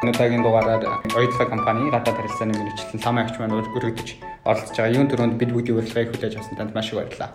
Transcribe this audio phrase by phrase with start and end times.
[0.00, 4.08] Өнөөдрийн дугаараар оюутлаг компани гадаад харилцааны мэрэгчлэн лам агч маань өргөдөж
[4.48, 4.96] оролцож байгаа.
[4.96, 7.30] Юун төрөнд бид бүгдийн урилгыг хүлээж авсан танд маш их баярлалаа.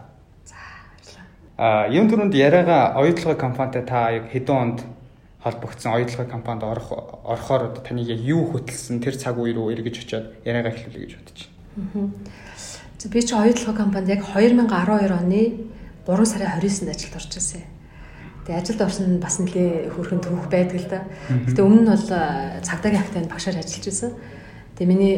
[0.50, 1.26] За баярлалаа.
[1.62, 4.80] Аа юун төрөнд яриага оюутлаг компанитай та яг хэдэн онд
[5.46, 6.90] холбогдсон оюутлаг компанид орох
[7.22, 11.40] орохоор таныг яг юу хөтлсөн тэр цаг үе рүү эргэж очиод яриага эхлүүлэе гэж бодож
[11.46, 12.10] байна.
[13.14, 15.70] Би чи оюутлаг компанид яг 2012 оны
[16.10, 17.75] 3 сарын 29-нд ажилд орж ирсэн.
[18.46, 21.02] Тэгээ ажилд орсон нь бас нэлээ хөрхэн төвх байдаг л да.
[21.50, 22.08] Гэтэ өмнө нь бол
[22.62, 24.12] цагдаагийн актанд багшаар ажиллаж байсан.
[24.78, 25.16] Тэгээ миний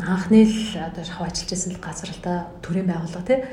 [0.00, 3.44] анхны л одоо шахав ажиллаж байсан газар л да төрийн байгууллага тий.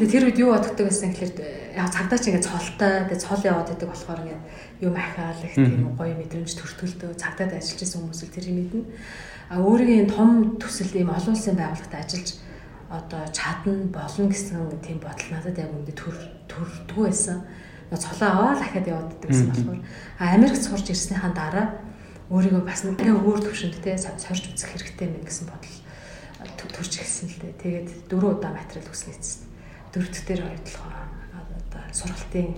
[0.00, 3.68] Тэгээ тэр үед юу боддог байсан гэхэлэр яг цагдаа чи ингээд цолтой тэгээ цол яваад
[3.68, 4.42] байдаг болохоор ингээд
[4.80, 8.82] юм ахаал их тийм гоё мэдрэмж төртгөлдөө цагдаад ажиллаж байсан хүмүүс л тэр юм мэднэ.
[9.52, 12.30] А өөрийн том төсөл ийм олон улсын байгууллагад ажиллаж
[12.88, 16.16] одоо чадна болно гэсэн тийм бодол надад яг үндэ төр
[16.48, 17.38] төрдгөө байсан
[17.96, 19.80] цолоо аваад дахиад явагддаг гэсэн болохоор
[20.18, 21.66] Америкт сурч ирснийхаа дараа
[22.30, 25.76] өөрийгөө бас нэг өөр төвшөнд те сорж үзэх хэрэгтэй мэн гэсэн бодол
[26.74, 27.60] төрж эхэлсэн л дээ.
[27.62, 29.46] Тэгээд дөрөв удаа материал үснэ гэсэн.
[29.94, 30.92] Дөрөвд дээр хоёртлогоо
[31.38, 32.48] одоо сургалтын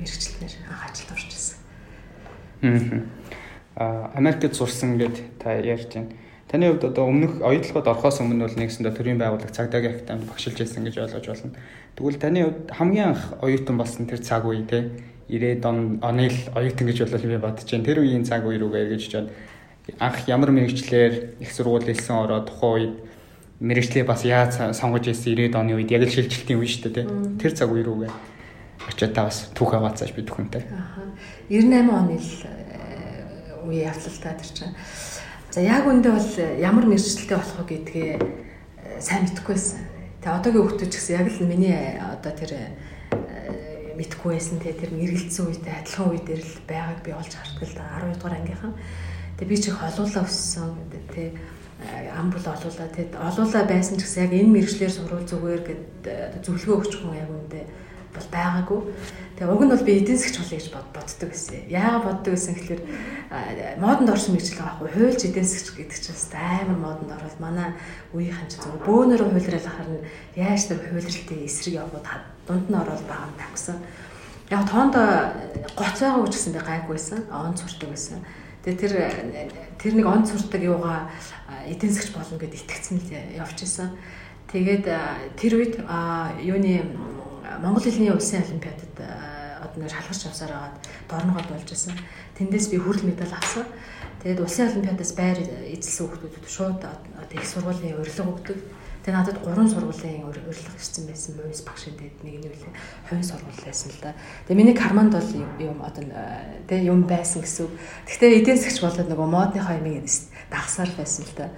[0.00, 1.56] мэрэгчлэнээр анх ажилд орж ирсэн.
[3.76, 6.10] Аа Америкт сурсан гэд та ярьж байна.
[6.50, 10.82] Таны хувьд одоо өмнөх оюутлогод орохоос өмнө бол нэгсэндээ төрийн байгууллага цагдаагийн актанд багшилж байсан
[10.82, 11.54] гэж ойлгож байна.
[11.96, 14.90] Тэгвэл таны хувьд хамгийн анх оюутан болсон тэр цаг үе те
[15.28, 17.84] 90-ад он оны л оюутан гэж болов би бодож байна.
[17.84, 19.30] Тэр үеийн цаг үе рүүгээ эргэж чад
[19.98, 22.94] анх ямар мэрэгчлэр их сургууль хэлсэн ороо тухайн үед
[23.60, 27.10] мэрэгчлээ бас яаж сонгож ирсэн 90-ад оны үед яг л шилжилтийн үе шүү дээ те.
[27.42, 28.12] Тэр цаг үе рүүгээ
[28.88, 30.64] очиад та бас түүх аваацааш би түүхэнтэй.
[30.72, 31.04] Аа
[31.50, 34.74] 98 оны л э, үе явлалтаа тэр чинь
[35.50, 36.30] За яг үндэ бол
[36.62, 39.82] ямар мэрэгчлэлтэй болох вэ гэдгээ э, сайн мэдэхгүй байсан.
[40.20, 44.60] Тэгээ одоогийн хүмүүс ч гэсэн яг л миний э, одоо тэр э, мэдхгүй байсан.
[44.60, 48.04] Те тэр мэргэлцсэн үедээ адилхан үе дээр л байгааг би олж хартдаг л да.
[48.04, 48.74] 12 дугаар ангийнхан.
[49.40, 50.76] Тэгээ би ч их олуулаа өссөн.
[51.16, 51.32] Те
[52.12, 55.84] ам бол олуулаа те олуулаа байсан ч гэсэн яг энэ мэрэгчлэр сурвал зүгээр гэд
[56.44, 57.64] зөвлөгөө өгч хүн яг үндэ
[58.14, 58.80] бол байгаагүй.
[59.40, 61.56] Тэгээ уг нь бол би эдийн засгч болно гэж боддог байсан.
[61.70, 62.82] Яагаад боддог байсан гэхэлэр
[63.80, 64.90] модонд орсон мэржил байгаа хгүй.
[64.90, 67.68] Хуульч эдийн засгч гэдэг чинь бас амар модонд ороод манай
[68.12, 70.04] үеийнхэн ч зөв бөөнөрөө хуйлрал харна.
[70.36, 72.04] Яаж тэр хуйлралтын эсрэг явбод
[72.44, 73.78] дунд нь ороод байгаа юм тавьсан.
[74.50, 74.94] Яг тоонд
[75.78, 77.18] гоц байгаа үуч гэсэн би гайгүйсэн.
[77.30, 78.20] Он сурдаг байсан.
[78.60, 78.92] Тэгээ тэр
[79.80, 81.08] тэр нэг он сурдаг юугаа
[81.64, 83.08] эдийн засгч болно гэд итгэцэн л
[83.40, 83.96] явж исэн.
[84.52, 84.84] Тэгээд
[85.40, 85.80] тэр үед
[86.44, 86.82] юуны
[87.58, 88.94] Монгол хэлний улсын олимпиадад
[89.58, 90.76] одоо нэр шалгарч авсаар агаад
[91.10, 91.98] дорногод болж исэн.
[92.38, 93.66] Тэндээс би хүрл медаль авсан.
[94.22, 96.82] Тэгээд улсын олимпиадаас байр эзэлсэн хүүхдүүдэд шууд
[97.34, 98.58] их сургуулийн урилга өгдөг.
[99.00, 101.34] Тэгээ надад гурван сургуулийн урилга ирсэн байсан.
[101.40, 102.72] Муйс багш гэдэг нэг нь үлээ
[103.08, 104.12] хувийн сургууль байсан л да.
[104.46, 106.04] Тэгээ миний карманд бол юм одоо
[106.68, 107.68] тэгээ юм байсан гэсэн.
[108.06, 110.04] Гэхдээ эдийн засгч болоод нөгөө модныхоо юм
[110.52, 111.48] дагсаар байсан л да.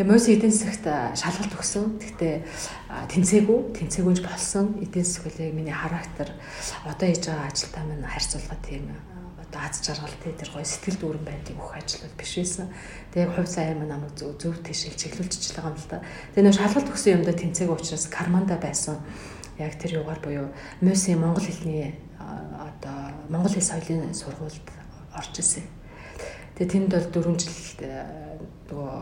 [0.00, 2.00] Тэгээ Мойс эдийн засагт шалгалт өгсөн.
[2.00, 2.40] Гэхдээ
[3.12, 4.80] тэнцээгүй, тэнцээгүйж болсон.
[4.80, 6.32] Эдийн засаг үлээ миний характер
[6.88, 8.96] одоо хийж байгаа ажилтаа минь харьцуулга тийм
[9.36, 12.72] одоо аз жаргал тэр гоё сэтгэл дүүрэн байдлыг өгөх ажил бол биш байсан.
[13.12, 16.00] Тэгээ хувь цаа юм намайг зөв зөв тийшэл чиглүүлж байгаа юм л да.
[16.32, 19.04] Тэгээ нөө шалгалт өгсөн юмдаа тэнцээгүй учраас карманда байсан.
[19.60, 20.48] Яг тэр югаар буюу
[20.80, 24.64] Мойсийн монгол хэлний одоо монгол хэл соёлын сургуульд
[25.12, 25.68] орж ирсэн.
[26.56, 27.52] Тэгээ тэнд бол 4 жил
[28.70, 28.92] нөгөө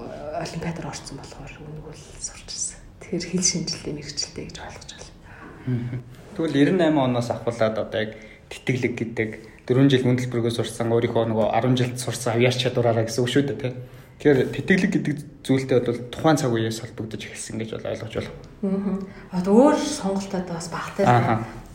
[0.43, 2.79] олимпиадаар орсон болохоор үнийг бол сурч ирсэн.
[3.03, 6.03] Тэгэхээр хэл шинжилгээ мэрэгчлээ гэж ойлгож байна.
[6.39, 8.13] Тэгвэл 98 оноос ахуулаад одоо яг
[8.49, 9.31] тэтгэлэг гэдэг
[9.69, 13.61] 4 жил хүндлэлбэргөө сурсан өөрийнхөө нөгөө 10 жилд сурсан авьяас чадвараараа гэсэн үг шүү дээ
[13.61, 13.75] тийм.
[14.19, 19.05] Тэгэхээр тэтгэлэг гэдэг зүйлтэй бол тухайн цаг үеэс холбогдож эхэлсэн гэж бол ойлгож байна.
[19.31, 21.05] Аа өөр сонголтоод бас багтай.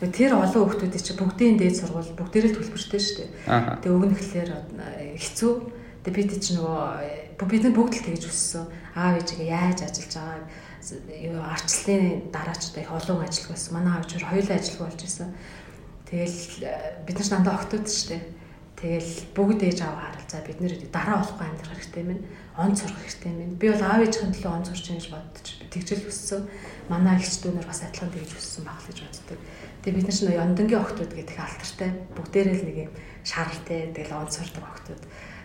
[0.03, 3.29] Тэр олон хүмүүсийн чинь бүгдийн дээд сургууль бүгдээрээ төлбөртэй шүү дээ.
[3.79, 4.51] Тэгээ өгнөхлөөр
[5.15, 5.53] хэцүү.
[6.03, 8.65] Тэгээ бид чинь нөгөө бид нар бүгд л тэгж өссөн.
[8.93, 10.63] Аав ээжигээ яаж ажиллаж байгаа
[11.09, 13.73] юу арчлалын дараачтай их олон ажил байсан.
[13.73, 15.29] Манай аав ээж хоёулаа ажилгүй болж исэн.
[16.09, 18.19] Тэгэл э, бид нар дандаа октод штэ.
[18.77, 22.23] Тэгэл бүгд ээж аав харал за бид нэр дараа болохгүй амьдрах хэрэгтэй минь
[22.59, 23.55] он сурах хэрэгтэй минь.
[23.55, 26.41] Би бол аав ээжийн төлөө он сурч гэж боддож тэгжэл өссөн.
[26.91, 29.39] Манай ихч дүүнэр бас адилхан тэгж өссөн баг гэж боддог.
[29.81, 32.91] Тэгээ бид нар чинь яндынгийн октод гэдэг алтартай бүгдээрээ л нэг юм
[33.23, 35.01] шаралтай тэгэл он сурдаг октод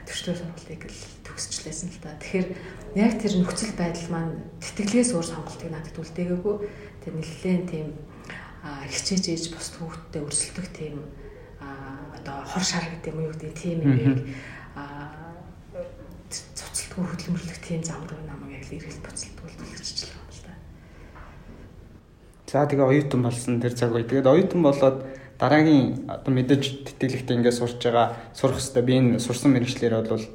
[0.06, 2.19] төсвөр сургалтыг л төгсчлээсэн л та.
[2.19, 2.49] Тэгэхээр
[2.99, 6.56] яг тэр нөхцөл байдал маань тэтгэлгээс өөр сонголтыг надад үлдээгээгүй.
[7.06, 7.88] Тэр нэлээд тийм
[8.67, 10.99] хичээж ээж бус хүүхдтэй өрсөлдөх тийм
[11.62, 14.14] одоо хор шар гэдэг юм уу гэдэг тийм юм
[16.29, 20.55] цуцалтгүй хөдөлмөрлөх тийм зам руу намайг яг л эргэлт буцалтгүй төлөвчж байгаа юм л да.
[22.50, 24.05] За тэгээ оюутан болсон тэр цаг үе.
[24.05, 24.99] Тэгээд оюутан болоод
[25.38, 30.26] дараагийн одоо мэдээж тэтгэлэгт ингээд сурч байгаа сурах хэвээр би энэ сурсан мэрэгчлэр бол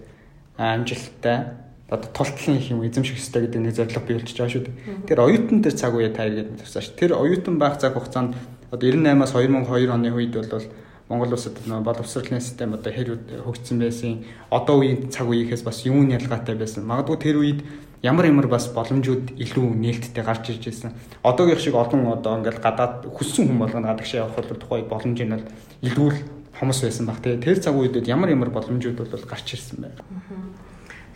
[0.58, 5.08] амжилттай одоо тултлын их юм эзэмших хэрэгтэй гэдэг нэг зорилго биелж байгаа шүү дээ.
[5.08, 6.90] Тэр оюутан дээр цаг үе таа гэдэг тусаач.
[6.98, 8.34] Тэр оюутан байх цаг хугацаанд
[8.72, 10.66] одоо 98-аас 2002 оны үед бол
[11.10, 14.26] Монгол улсад боловсролын систем одоо хэр хөгжсөн байсан.
[14.50, 16.88] Одоо үеийн цаг үеийнхээс бас юун ялгаатай байсан.
[16.88, 17.62] Магадгүй тэр үед
[18.02, 20.92] ямар ямар бас боломжууд илүү нээлттэй гарч ирж байсан.
[21.22, 25.36] Одоогийн шиг олон одоо ингээл гадаад хүссэн хүн болгоно гадагшаа явах бол тухай боломж нь
[25.36, 25.46] бол
[25.84, 26.18] илүү л
[26.64, 27.20] хомос байсан баг.
[27.20, 30.00] Тэр цаг үедэд ямар ямар боломжууд бол гарч ирсэн байна.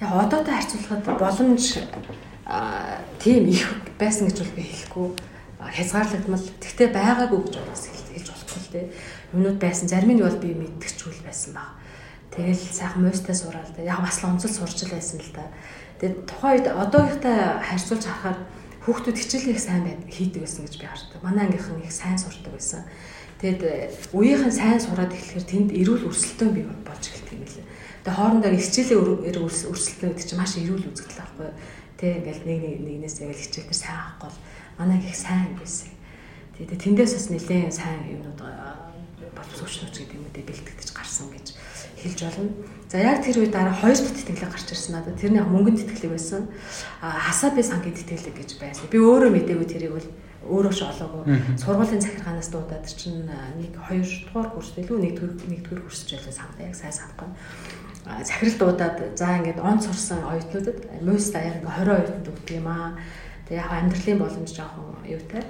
[0.03, 1.79] Яг одоотой харьцуулахад боломж
[3.23, 3.63] тийм их
[3.95, 5.07] байсан гэж бол би хэлэхгүй
[5.71, 6.45] хязгаарлагдмал.
[6.59, 8.85] Тэгтээ байгаагүй гэж бас хэлж болохгүй л дээ.
[9.33, 9.87] Юмнууд байсан.
[9.87, 11.79] Зарим нь бол би мэдгчүүл байсан баг.
[12.35, 13.87] Тэгэл сайхан муйстай сураал дээ.
[13.87, 15.47] Яг бас л онцол сурч л байсан л да.
[15.97, 18.37] Тэгээд тухайн үед одоогийнхтай харьцуулж харахаар
[18.85, 21.19] хүүхдүүд хичээлийг сайн байд хийдэг байсан гэж би хардаг.
[21.25, 22.85] Манай ангийнхан их сайн сурдаг байсан.
[23.37, 23.61] Тэгэд
[24.17, 27.65] үеийнхэн сайн сураад эхлэхээр тэнд эрүүл өрсөлдөөн бий болж эхэлдэг юм лээ.
[28.01, 29.01] Тэгээ хоорондоо хичээлийн
[29.37, 31.49] өрсөлдөө гэдэг чинь маш эрүүл үзэгдэл байхгүй.
[32.01, 34.39] Тэ ингээл нэг нэгнээс яг хичээлээр сайн авахгүй бол
[34.81, 35.93] манай их сайн байсан.
[36.57, 38.41] Тэгээ тэндээс бас нэлээд сайн юмнууд
[39.37, 41.53] боловсруучнууч гэдэг юм үү бэлтгэж гарсан гэж
[42.01, 42.49] хэлж болно.
[42.89, 45.17] За яг тэр үед дараа хоёр дахь тэтгэлэг гарч ирсэн надад.
[45.21, 46.49] Тэр нь яг мөнгөнд тэтгэлэг байсан.
[47.01, 48.89] А хасааби сангийн тэтгэлэг гэж байсан.
[48.89, 50.07] Би өөрөө мэдээгүй тэрийг бол
[50.45, 51.23] өөрөө ч олоогүй.
[51.57, 56.35] Сургуулийн захиргаанаас дуудаад чинь нэг хоёр дугаар курс илүү нэг төр нэг төр курсч байлаа
[56.35, 57.29] санаа яг сайн санахгүй
[58.23, 62.95] захирал дуудаад за ингээд он сурсан оюутнуудад муйс даяар ингээд 20 оюутанд өгдөг юм аа.
[63.47, 65.43] Тэгээ яг амьдралын боломж жоохон юутай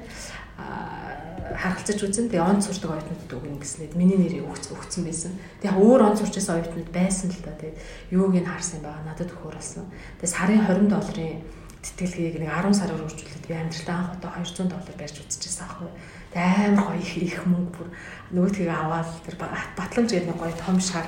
[0.58, 5.34] харгалзаж үзэн тэгээ он сурдаг оюутнуудад өгнө гэснээр миний нэрийг өгц өгцөн байсан.
[5.62, 7.54] Тэгээ өөр он сурчсан оюутнууд байсан л да.
[7.62, 7.78] Тэгээ
[8.18, 9.86] юуг нь харсан байгаа надад өгөхөр болсон.
[10.20, 11.42] Тэгээ сарын 20 долларын
[11.82, 15.90] тэтгэлгийг нэг 10 сараар үржүүлээд би амьдралдаа анх удаа 200 доллар барьж үзчихсэн аахгүй.
[16.34, 17.88] Тэгээ амар гоё их их мөнгө бүр
[18.34, 21.08] нөгөөдгийг аваад тэр батламж гэдэг нэг гоё том шар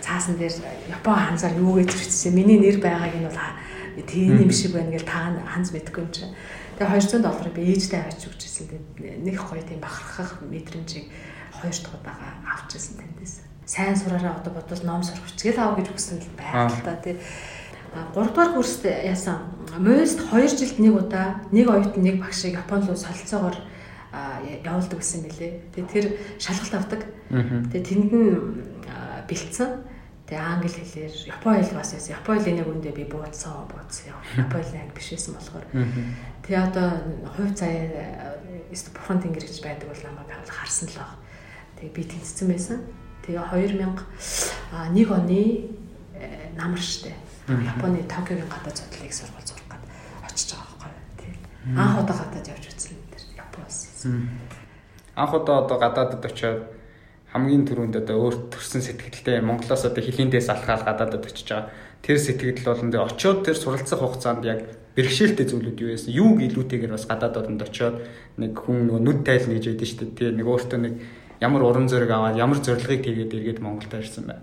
[0.00, 0.54] цаасан дээр
[0.88, 2.34] Япон ханзаар юу гэж зурчихсан.
[2.34, 3.40] Миний нэр байгааг нь бол
[4.06, 6.32] тийм юм шиг байна гэж та ханз мэдгүй юм чинь.
[6.78, 9.24] Тэгээ 200 долларыг би ээжтэй аваач өгчээсэн.
[9.24, 11.08] Нэг гоё тийм бахархах мэдрэмжийг
[11.56, 13.34] хоёр дахь удаага авчихсан тэндээс.
[13.64, 17.16] Сайн сураараа одоо бодвол ном сурах хичээл аав гэж өгсөн л байна л да тий.
[18.14, 19.52] 3 дугаар курст яасан.
[19.78, 23.56] Мост 2 жилд нэг удаа нэг оюутан нэг багшийг Японд руу солилцоогоор
[24.64, 25.52] явуулдаг гэсэн мэлээ.
[25.74, 26.06] Тэгээ тэр
[26.38, 27.00] шалгалт авдаг.
[27.28, 28.30] Тэгээ тэнд нь
[29.28, 29.70] бэлдсэн
[30.26, 32.18] Тэгээ англи хэлээр Японы хэл бас байсан.
[32.18, 34.18] Японы хэлний үндэ би буудсан буудсан яа.
[34.42, 35.66] Японы хэл анги биш байсан болохоор.
[36.42, 36.88] Тэгээ одоо
[37.30, 38.34] хувь заяа
[38.90, 41.14] бурхан тэнгэр гэж байдаг бол намайг харсан л баг.
[41.78, 42.78] Тэгээ би тэнцсэн байсан.
[43.22, 45.42] Тэгээ 2001 оны
[46.18, 47.14] э, намар штэ.
[47.46, 49.84] Японы Токиогийн гадаад судлалыг сургууль сурах гээд
[50.26, 50.90] очиж байгаа байхгүй.
[51.22, 53.78] Тэгээ анх удаа гадаад явж үзсэн тэр Японоос.
[55.14, 56.60] Анх удаа одоо гадаадд очиод
[57.30, 61.70] хамгийн түрүүнд одоо өөр төрсэн сэтгэлтэй Монголоос одоо хилийндээс алхаал гадаадад очиж байгаа.
[62.02, 64.66] Тэр сэтгэл болон тэр очиод тэр суралцах хугацаанд яг
[64.98, 66.10] бэрхшээлтэй зүйлүүд юу байсан?
[66.10, 68.02] Юуг илүүтэйгээр бас гадаадд очиод
[68.40, 70.34] нэг хүн нөгөө нүд тайл гэж ядэн шүү дээ.
[70.34, 70.94] Нэг өөртөө нэг
[71.38, 74.42] ямар уран зориг аваад ямар зорилгыг тэгээд эргээд Монголд ирсэн байна.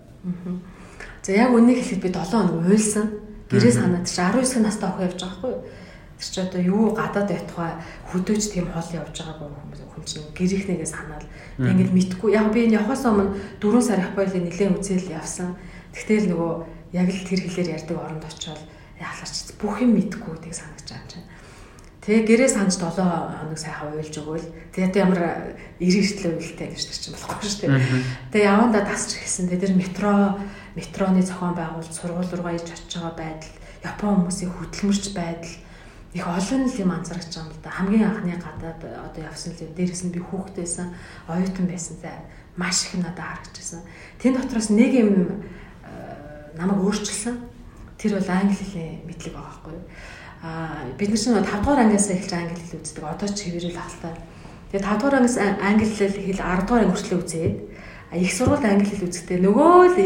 [1.23, 3.07] За яг үнийг хэлэхэд би 7 хоног уйлсан.
[3.47, 5.63] Гэрээ санаад чи 19 настай охин явж байгаа хгүй юу?
[6.19, 7.71] Тэр чи одоо юу гадаад байтугай
[8.11, 9.47] хөдөөж тийм хол явж байгаагүй
[9.87, 11.27] хүн чинь гэрийнхнээгээ санаал
[11.57, 12.33] Ингээд мэдхгүй.
[12.33, 15.55] Яг би энэ явахаас өмнө 4 сар Японд нэлээд үзэл явсан.
[15.93, 16.51] Тэгтэл нөгөө
[16.97, 18.61] яг л тэр хэлээр ярьдаг оронд очиод
[18.97, 21.27] яхалаарч бүх юм мэдхгүй тийг санагдаж байгаа юм чинь.
[22.03, 24.47] Тэгээ гэрээ санаж 7 хоног сайхан уйлж өгөөл.
[24.75, 27.79] Тэгээд ямар иргэжлээ уйлтай гэж чинь болохгүй шүү дээ.
[28.35, 29.47] Тэгээ явандаа тасч гисэн.
[29.47, 30.35] Тэгээ тэр метро
[30.75, 33.55] метроны зохион байгуулалт сургууль руугаа иж очиж байгаа байдал,
[33.87, 35.53] Япон хүмүүсийн хөдөлмөрч байдал
[36.13, 37.69] их олон юм анзаарч байгаа юм л да.
[37.71, 40.87] Хамгийн анхны гадаад одоо явсан л дээрээс нь би хүүхдтэйсэн
[41.29, 42.11] оюутан байсан за
[42.57, 43.81] маш их надад харагдчихсан.
[44.19, 45.09] Тэн дотроос нэг юм
[45.87, 47.37] э, намайг өөрчилсөн.
[47.97, 49.85] Тэр бол англи хэлний мэдлэг байгаа байхгүй юу?
[50.43, 53.03] Аа бид нар чинь 5 дугаар ангиас эхэлж англи хэл үздэг.
[53.07, 54.11] Одоо ч хэвээрэл ахaltaа.
[54.75, 57.55] Тэгээ 5 дугаар ангиас англи хэл 10 дугаар анги хүртэл үзээд
[58.19, 59.99] их сургуульд англи хэл үзэхдээ нөгөө л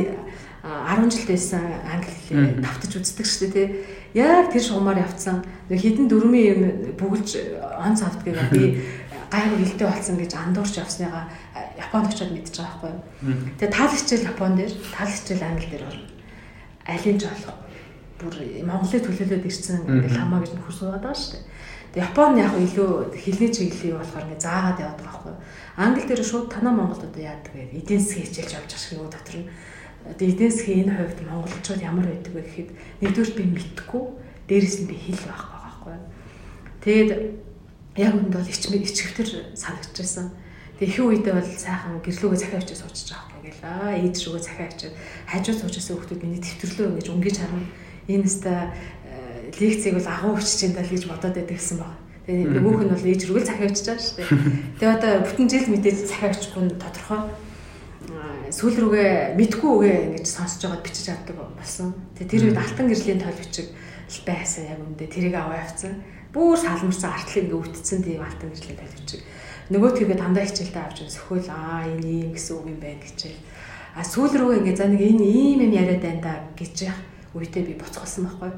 [0.62, 3.68] 10 жил байсан англи хэлээ давтаж үздэг шүү дээ тий.
[4.14, 5.42] Яг тэр шугамаар явцсан.
[5.74, 6.62] Хитэн дөрмийн юм
[7.02, 7.30] бүгэлж
[7.82, 8.86] онц автгийг би
[9.34, 11.26] гайгүй хилтэй болсон гэж андуурч явсныгаа
[11.82, 13.58] Японд очиод мэдчихэж байгаа байхгүй юу.
[13.58, 16.02] Тэгээ тал хичээл Япон дээр, тал хичээл англи дээр бол
[16.88, 17.67] алийн ч болох
[18.20, 21.46] бүр Монголыг төлөөлөд ирсэн ингээл хамаа гэж нөхөр суугаад байгаа шүү дээ.
[21.94, 25.42] Тэгээ Япон яг илүү хэлний чиглэлийг болохоор ингээ заагаад яваад байгаа байхгүй юу.
[25.78, 27.74] Англи дээр шууд танаа Монголд одоо яадаг вэ?
[27.78, 29.50] Эдийн засгийн хичээлж явж байгаа шиг нөгөө дотор нь
[30.08, 32.70] одоо эдийн засгийн энэ хувьд монголчууд ямар байдаг вэ гэхэд
[33.02, 34.04] нэгдүгээр би мэдхгүй
[34.48, 35.96] дээрэс нь би хэл байхгүй байхгүй.
[36.86, 37.12] Тэгээд
[37.98, 40.28] яг үүнд бол ичмээ ичгэвтер санагдчихсан.
[40.78, 44.70] Тэгээ ихэнх үедээ бол сайхан гэрлүүгээ захиа очиж суучих жоохгүй гэл аа ээж рүүгээ захиа
[44.70, 44.94] очиж
[45.26, 47.66] хажуу суужсэн хүмүүс миний төвтрлөө ингэж өнгөж харна.
[48.08, 48.72] Энэ өста
[49.60, 51.94] лекцийг бол агуу өчж энэ даа гэж бодоод байдаг гэсэн баг.
[52.28, 54.30] Тэгээ нөгөөх нь бол ээж рүүгээ захиа очиж байгаа шүү дээ.
[54.80, 57.22] Тэгээ одоо бүтэн жил мэдээж захиа очихгүй нь тодорхой
[58.52, 61.92] сүүл рүүгээ мэдгүй үгээ ингэж сонсож байгаад бичиж авдаг болсон.
[62.16, 63.68] Тэгээ тэр үед алтан гэрлийн тойл бичиг
[64.24, 66.00] байсан яг үндэ тэрийг аваа явцсан.
[66.32, 69.22] Бүүр салмарсан артлыг ингээ үтцсэн тийм алтан гэрлийн тойл бичиг.
[69.68, 73.20] Нөгөө тэргээ дандаа хичээлдээ авч сөхөөл аа энэ юм гэсэн үг юм байна гэж.
[74.00, 77.00] А сүүл рүүгээ ингээ за нэг энэ ийм юм яриад байна да гэж яах
[77.34, 78.52] үедээ би буцгалсан байхгүй.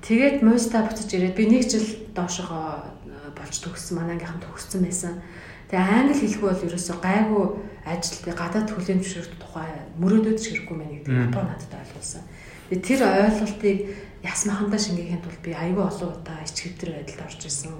[0.00, 1.84] Тэгээд муйста буцаж ирээд би нэг жил
[2.16, 2.88] доошогоо
[3.36, 5.20] болж төгссөн манай ангийнхан төгссөн байсан.
[5.68, 7.46] Тэгээ англи хэлгүй бол ерөөсөө гайгүй
[7.86, 9.70] ажил гадаад төлөм зөвшөөрөх тухай
[10.02, 12.22] мөрөөдөд ширэхгүй мэн гэдэг Япон надад ойлгуулсан.
[12.70, 13.78] Тэгээ тэр ойлголтыг
[14.20, 17.72] ясмахандаа шингээхийн тулд би аюул олон удаа ичгэвтер байдалд орж исэн.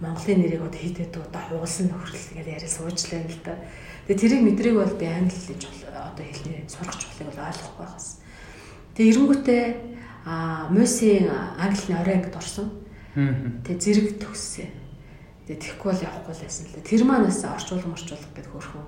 [0.00, 3.54] Монголын нэрийг одоо хэд хэд удаа хуулсан нөхрөл гэдэг яриа суучлаа л да.
[4.08, 8.21] Тэгээ тэрийг мэдрэг бол би англи хэлж одоо хэлний сурах чухлыг бол ойлгохгүй байгаас.
[8.96, 9.64] Тэгээ эренгүүтээ
[10.24, 12.70] а мөсийн английн орой ангид орсон.
[13.14, 14.82] Тэгээ зэрэг төгссөн
[15.42, 16.86] Тэгээ тэгэхгүй бол явахгүй л байсан л да.
[16.86, 18.86] Тэр маань бас орчуулга морчуулга гэдэг хөрхөн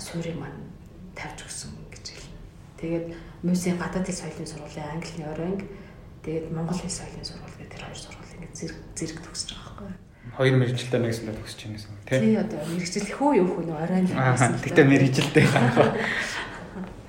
[0.00, 0.72] суурийг маань
[1.12, 2.40] тавьж өгсөн гэж хэлнэ.
[2.80, 3.06] Тэгээд
[3.44, 5.62] Мусийн гадаадын соёлын сургуулийн английн оройнг
[6.24, 9.92] тэгээд Монгол хэл соёлын сургууль гэдэг тэр хоёр сургууль ингээд зэрэг зэрэг төгсөж байгаа байхгүй.
[10.32, 12.20] Хоёр мэрэгчлээ нэг зүйл төгсөж байна гэсэн үг тийм.
[12.24, 14.52] Тий одоо мэрэгжил хөө юу хөө нөө оройн байсан.
[14.64, 15.88] Гэтэ мэрэгжилтэй байгаа.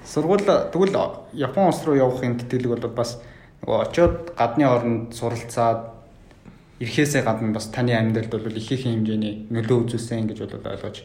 [0.08, 0.96] Сургууль тэгвэл
[1.36, 3.20] Япон улс руу явахын тэтгэлэг бол бас
[3.62, 5.92] нөгөө очиод гадны орнд суралцаад
[6.80, 10.98] ирэхээсээ гадна бас таны амьдралд бол их их хэмжээний нөлөө үзүүлсэн гэж бол ойлгож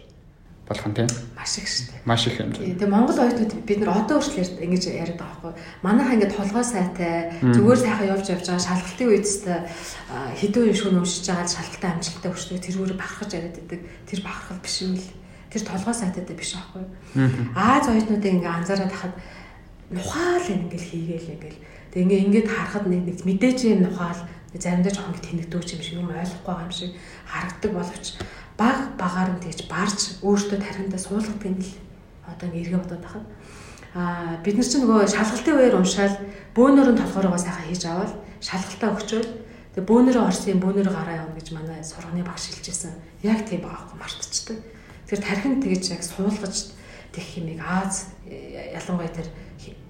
[0.69, 2.07] болох нь тийм маш их шүү дээ.
[2.07, 2.79] Маш их хэмжээ.
[2.79, 5.53] Тэгээ Монгол оюутнууд бид нар одоо хүртэл ингэж яриад байгаа байхгүй.
[5.83, 9.27] Манайха ингэж толгой сайтай зүгээр сайхан явж явж байгаа шалгалтын үед
[10.39, 13.81] хэдэн үе шүүн уншиж байгаа шалгалтын амжилттай хүрчдэг тэрүүгээр бахархаж яриад байдаг.
[14.07, 15.09] Тэр бахархал биш юм л.
[15.53, 16.81] Тэр толгой сайтайтай биш аахгүй.
[17.53, 19.15] Аз оюутнуудыг ингээ анзаараад хахад
[19.93, 21.61] нухаал ингээл хийгээл ингээл.
[21.93, 24.17] Тэгээ ингээ ингээд харахад нэг мэдээж юм нухаал.
[24.57, 26.93] Заримдаа жоохон тэнэгдөөч юм шиг юм ойлгохгүй байгаа юм шиг
[27.29, 28.07] харагддаг боловч
[28.57, 31.77] баг багаар нь тэгж барж өөртөө тархиндаа суулгадаг юм л.
[32.25, 33.25] Одоо ингэ эргэ бодоод тахад.
[33.93, 36.17] А бид нар чинь нөгөө шалгалтын үеэр уншаал
[36.57, 39.31] бөөнөрөө толгоороо сайхан хийж аваад шалгалтаа өгчөөл.
[39.77, 42.93] Тэгээ бөөнөрөө орсон бөөнөрөө гараа явна гэж манай сурганы багш хэлжсэн
[43.25, 44.57] яг тийм байгаа хгүй мартчихдаг
[45.13, 46.73] тэр тархинд тэгж яг суулгаж
[47.13, 49.29] тех химиг Аз ялангуяа тэр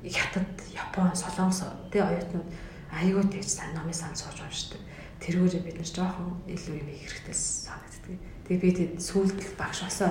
[0.03, 1.63] хятад Япон солонгос
[1.95, 2.51] тий оюутнууд
[2.91, 4.83] айгүй тэгж сайн номын сан сууж уншдаг.
[5.23, 8.19] Тэрүүрээ бид нар жоохон илүү юм хэрэгтэй санагддаг.
[8.51, 10.11] Тэгээ би тэд сүүлд багш болсон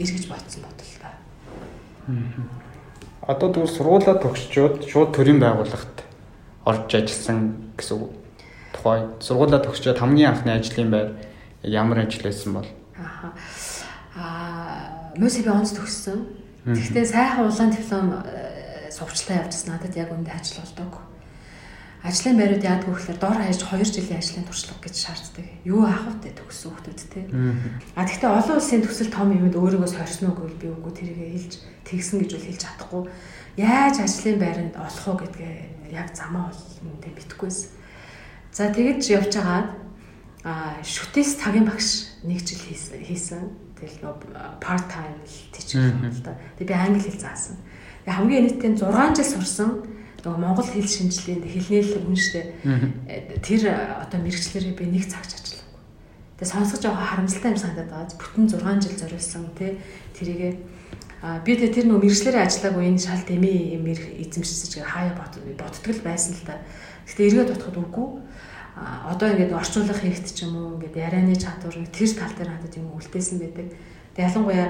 [0.00, 1.12] эргэж бодсон бодол та.
[3.28, 6.00] Одоо тэгвэл сургуулаа төгсчөөд шууд төрийн байгууллагт
[6.64, 8.16] орж ажилласан гэсэн үг.
[8.72, 11.12] Тухай сургуулаа төгсчөөд хамгийн анхны ажлын байр
[11.60, 12.68] ямар ажил байсан бол?
[12.96, 13.36] Аа.
[14.16, 16.26] Аа, мөсөв онц төгссөн.
[16.66, 21.12] Гэхдээ сайхан улаан диплом э, сурчлаа явуулсан надад яг үндэ ажил болдог
[22.02, 25.46] ажлын байрууд яадаг вэ гэхээр дор хаяж 2 жилийн ажлын туршлага гэж шаарддаг.
[25.62, 27.22] Юу авах вэ төгссөн хүмүүс те.
[27.94, 31.52] А тэгвэл олон улсын төсөл том юмд өөрийгөө сорьсон уу гэвэл би үгүй тэрийг хэлж
[31.86, 33.02] тэгсэн гэж үл хэлж чадахгүй.
[33.54, 37.70] Яаж ажлын байранд олох уу гэдгээ яг замаа бол үнэндээ битггүйсэн.
[38.50, 39.70] За тэгэж явж байгаад
[40.42, 43.46] а шүтээс цагийн багш нэг жил хийсэн.
[43.82, 44.14] Тэгэл нөө
[44.62, 45.18] part time
[45.50, 46.38] teacher л да.
[46.54, 47.58] Тэг би англи хэл заасан.
[48.06, 49.70] Хамгийн нийтийн 6 жил сурсан
[50.22, 52.42] нөгөө монгол хэл шинжилгээнд хэлнээл хүн штэ
[53.42, 55.82] тэр одоо мэрэгчлэрээ би нэг цагч ажиллаагүй.
[56.38, 58.22] Тэгээ сонсож байгаа харамсалтай юм санагдаад байгаа.
[58.22, 59.70] Бүтэн 6 жил зориулсан тий
[60.14, 60.52] тэрийгээ
[61.26, 65.42] а би тэр нөгөө мэрэгчлэрээ ажиллаагүй энэ шал дэмий юм эзэмшиж хаяа боддог
[65.90, 66.62] л байсан л да.
[67.10, 68.08] Гэтэ эргээд бодоход үгүй.
[68.72, 72.96] Одоо ингээд орчуулах хэрэгт ч юм уу ингээд ярианы чадвар тэр тал дээр надад юм
[72.96, 73.68] үлдээсэн байдаг.
[74.16, 74.68] Тэгээ ялангуяа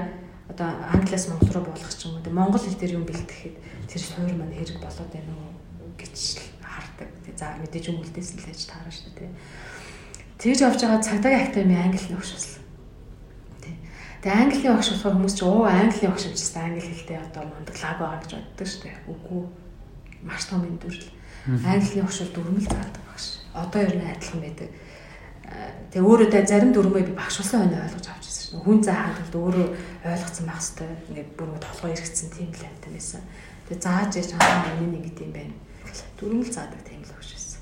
[0.51, 2.27] одоо англиас монгол руу буулгах ч юм уу.
[2.27, 3.55] Монгол хэл дээр юм бэлтгэхэд
[3.87, 6.15] тэр суур маань хэрэг болоод байна уу гэж
[6.59, 7.09] хардаг.
[7.23, 9.31] Тэгээ за мэдээж юм үлдээсэн л гэж таарна шүү дээ.
[10.43, 12.63] Тэгж явж байгаа цагдаагийн академи англи багш болсон.
[14.19, 17.97] Тэгээ английн багш болохоор хүмүүс чи оо английн багш юм чи англи хэлтэй одоо мундаглааг
[18.03, 18.95] байгаа гэж боддог шүү дээ.
[19.07, 19.41] Үгүй
[20.27, 21.07] маш том юм дүрл.
[21.47, 23.02] Английн багш бол дөрмөл заадаг.
[23.53, 24.69] Одоо ер нь адилхан байдаг.
[25.93, 29.67] Тэгээ өөрөө зарим дүрмээ би багш болсон хойно ойлгож авч хүн заахад бол өөрөө
[30.05, 33.21] ойлгоцсон байх хэвээр ингээд бүр толгой эргэцсэн тийм л амт байсан.
[33.69, 35.55] Тэгээ зааж яж аа энэ нэг гэдэм байна.
[36.17, 37.61] Дөрмөл заадаг тийм л багш байсан.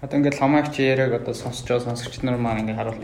[0.00, 3.00] Одоо ингээд ламагч яриаг одоо сонсч байгаа сонсогч нар маань ингээд харуул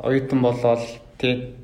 [0.00, 0.84] оюутан болоод
[1.18, 1.56] тий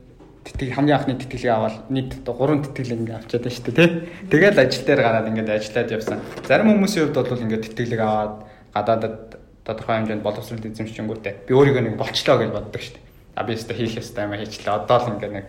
[0.43, 3.91] тэтгэл хамгийн анхны тэтгэлийг аваад нийт одоо 3 тэтгэлэг ингээд авчаад байна шүү дээ тий.
[4.31, 6.19] Тэгэл ажил дээр гараад ингээд ажиллаад явсан.
[6.43, 8.35] Зарим хүмүүсийн хувьд бол ингээд тэтгэлэг аваад
[8.75, 9.17] гадаадад
[9.63, 13.07] тодорхой хэмжээнд боловсрол эзэмшчихэнгүүтээ би өөрийгөө нэг болчлоо гэж боддог шүү дээ.
[13.39, 14.75] А би өөртөө хийх ёстой юм хийчлээ.
[14.75, 15.47] Одоо л ингээ нэг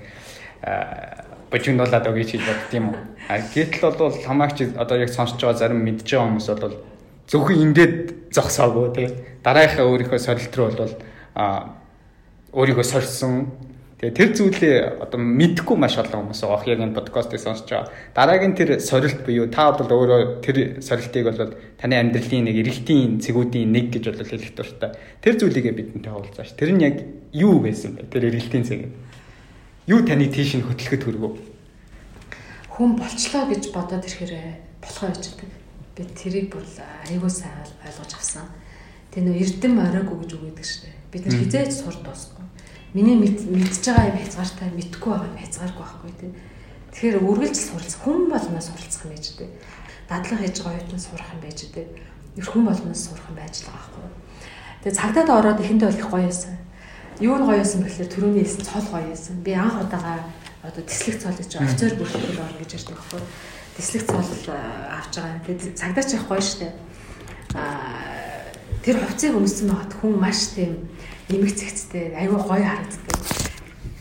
[1.49, 2.97] божигнуулаад өгье гэж бодд юм уу.
[3.29, 6.77] А гэтэл бол хамаагч одоо яг сонсож байгаа зарим мэдж байгаа хүмүүс бол
[7.29, 7.95] зөвхөн ингээд
[8.33, 9.07] зогсоогүй тий.
[9.41, 10.93] Дараагийнхаа өөрийнхөө сорилт руу бол
[12.53, 13.49] өөрийгөө сорьсон
[14.03, 16.75] Тэгээ тэр зүйлээ одоо мэдхгүй маш олон хүмүүс байгаа.
[16.75, 17.87] Яг энэ подкастыг сонсож байгаа.
[18.11, 23.71] Дараагийн тэр сорилт буюу та бол өөрөө тэр сорилтыг бол таны амьдралын нэг эргэлтийн цэгүүдийн
[23.71, 24.91] нэг гэж бол хэлэх дуртай.
[25.23, 25.71] Тэр зүйлийгээ
[26.03, 26.51] бидэнтэй хавуулцааш.
[26.51, 26.99] Тэр нь яг
[27.31, 28.11] юу байсан бэ?
[28.11, 28.91] Тэр эргэлтийн цэг.
[29.87, 31.31] Юу таны тийш нь хөтлөхөд хүргөө?
[32.75, 35.47] Хүн болчлоо гэж бодоод ирэхээр болохоо ячдаг.
[35.95, 36.67] Би тэрийг бол
[37.07, 37.55] аягүй сайн
[37.87, 38.51] ойлгож авсан.
[39.15, 40.91] Тэр нөө эрдэм оройгүй гэж үг өгдөг швэ.
[41.07, 42.42] Бид нар хизээж сур дуусна
[42.93, 46.31] миний мэдж байгаа юм хязгаартай мэдхгүй байгаа юм хязгааргүй байхгүй тий.
[46.93, 49.49] Тэгэхээр үргэлж суралц хүн болноос суралцах юм байж тий.
[50.09, 51.87] Дадлаг хийж байгаа оюутан сурах юм байж тий.
[52.37, 54.09] Ер хүн болноос сурах юм байж байгаа байхгүй.
[54.85, 56.55] Тэгээ цагдаад ороод ихэндээ бол их гоё байсан.
[57.17, 59.35] Юу нь гоё байсан гэхэлээ түрүүний хэлсэн цол гоё байсан.
[59.41, 60.21] Би анх удаага
[60.61, 63.21] одоо тэслэг цол гэж офицер бүртгэл орно гэж ярьдаг байхгүй.
[63.77, 65.41] Тэслэг цол авч байгаа.
[65.49, 66.69] Тэгээ цагдаач их гоё штэ.
[67.57, 68.23] Аа
[68.83, 70.91] тэр хувцсыг өмсөн байгаад хүн маш тийм
[71.29, 73.19] нэмэг цэгцтэй аюу гоё харагддаг.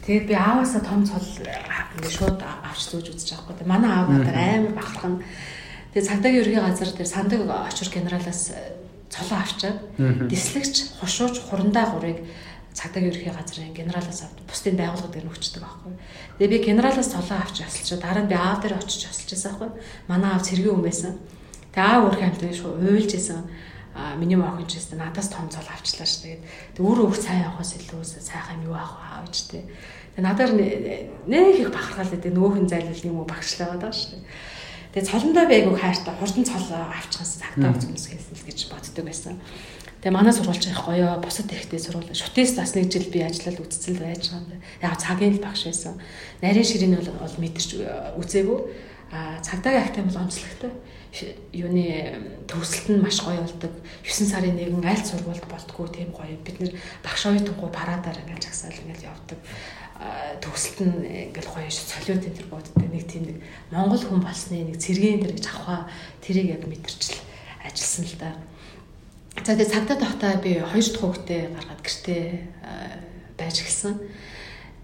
[0.03, 3.67] Тэгээд би ааваасаа том цол ингээ шууд авч зөөж үзэж байгаа байхгүй.
[3.71, 5.23] Манай аав надад амар бахархан.
[5.95, 8.43] Тэгээд цагдаагийн ерхий газар дээр сандаг очир генералаас
[9.13, 9.79] цолоо авчаад
[10.27, 12.19] дислэгч хушууч хурандаа гурыг
[12.75, 15.93] цагдаагийн ерхий газрын генералаас авд бусдын байгууллага дээр нөгчдөг байхгүй.
[16.41, 19.71] Тэгээ би генералаас цолоо авч ясалчаа дараа нь би аав дээр очиж ясалж байсан байхгүй.
[20.09, 21.13] Манай аав цэргийн хүн байсан.
[21.77, 23.45] Тэгээ аав өөр хамт шүү уйлж исэн
[23.95, 26.25] а миний охин ч гэсэн надаас том цол авчлаа ш.
[26.25, 29.65] Тэгээд өөр өөр сайн явахаас илүү сайхан юу авах аа гэж тээ.
[30.17, 34.17] Тэгээд надаар нэг их бахархал гэдэг нөөхөн зайлвал юм уу багшлаа байгаа ш.
[34.97, 39.37] Тэгээд цолондоо байгуу хайртай хурдан цол авчихсан цагтаа хүмүүс хэлсэн л гэж боддог байсан.
[40.01, 42.17] Тэгээ манай сургуульч их гоё босод ихтэй сургууль.
[42.17, 44.65] Шутист бас нэг жил би ажиллаад үтцэл байж байгаа юм.
[44.81, 46.01] Яг цагийн л багш байсан.
[46.41, 47.71] Нарийн ширийн бол мэдэрч
[48.19, 48.61] үзээгүй.
[49.13, 50.73] А цагдаагийн ахтай бол онцлогтой
[51.13, 53.73] юуны төгсөлт нь маш гоё болдог.
[54.01, 56.41] 9 сарын нэгэн аль сургуульд болтгоо тийм гоё.
[56.41, 56.73] Бид нэр
[57.05, 59.39] багш оюутангуу парадаар ингээл жагсаал ингээл явдаг.
[60.41, 62.81] Төгсөлт нь ингээл гоё солиот энэ төр боддог.
[62.81, 65.85] Нэг тийм нэг Монгол хүн болсны нэг цэргийн дэр гэж авахаа
[66.25, 67.21] тэрийг яг мэдэрчл
[67.61, 68.33] ажилласан л да.
[69.45, 72.25] За тэгээ цагдаа тогтоо би хоёр дахь хүүхдээ гаргаад гэртээ
[73.37, 74.01] байж гисэн.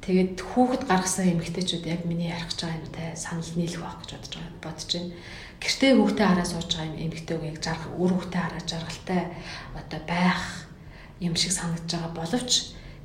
[0.05, 4.33] Тэгээд хүүхэд гаргасан эмэгтэйчүүд яг миний ярих гэж байгаа юмтай санал нийлэх байх гэж бодож
[4.41, 5.13] байгаа бодож байна
[5.63, 7.03] гэртээ хүүхдээ хараа сууж байгаа юм.
[7.05, 9.21] Эмэгтэйг яг жаргал үр хүүхдээ хараа жаргалтай
[9.75, 10.43] одоо байх
[11.21, 12.51] юм шиг санагдаж байгаа боловч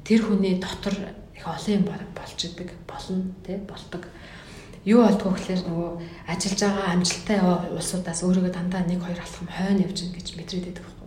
[0.07, 0.95] тэр хүний дотор
[1.37, 4.03] их олон юм болж идэг болно тий болдог.
[4.85, 5.91] Юу болдгоо гэхээр нөгөө
[6.27, 7.39] ажиллаж байгаа амжилттай
[7.71, 11.03] улсуудаас өөрийгөө дандаа 1 2 алхам хойно явж гин гэж мэдрээд байдаг байхгүй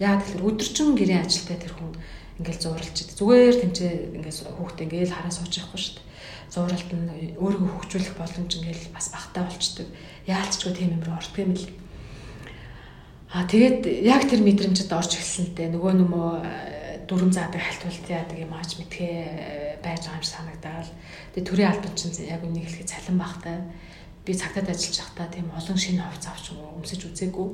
[0.00, 1.92] яа тэгэхээр өдөржин гэрээ ажилтай тэр хүн
[2.40, 3.20] ингээл зууралж идэг.
[3.20, 6.08] Зүгээр тэмцээ ингээл хүүхдээ ингээл хараа сууж явахгүй шүү дээ.
[6.48, 9.88] Зууралт нь өөрийгөө хөгжүүлэх боломж ингээл бас багтаа болчдөг.
[10.30, 11.66] Яалчгүй тийм юм руу ордог юм л.
[13.34, 16.30] Аа тэгээд яг тэр мэдрэмжид орж эхэлсэнтэй нөгөө нөмөө
[17.10, 20.88] дүрм заадаг хальтуулт яадаг юм аач мэдхээ э, байж байгаа юм шиг санагдаад.
[21.34, 23.58] Тэгээд төрийн албан чинь яг үнийг хэлэхэд цалин багтай.
[24.22, 27.48] Би цагтаад ажиллаж байхдаа тийм олон шинэ хувц авч өмсөж үзээгүй.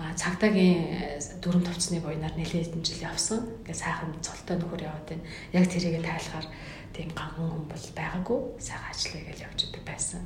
[0.00, 3.44] А цагдаагийн э, дүрм товцны буйнаар нэлээд хэдэн жил явсан.
[3.68, 5.28] Ингээ сайхан цолтой нөхөр яваад байна.
[5.52, 6.46] Яг тэрийгэ тайлахаар
[6.96, 10.24] тийм ганхан хүн бол байгаагүй сайхан ажиллая гэж явж идэг байсан.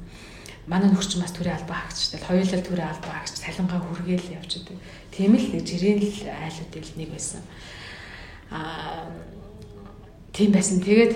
[0.71, 4.79] Манай нөхөрч бас төрийн албаа хаагчтай хоёулаа төрийн албаа хаагч цалингаа хүргээл явж идэг.
[5.11, 7.43] Тийм л нэг жирийн л айлууд л нэг байсан.
[8.55, 9.11] Аа
[10.31, 10.79] тийм байсан.
[10.79, 11.15] Тэгээд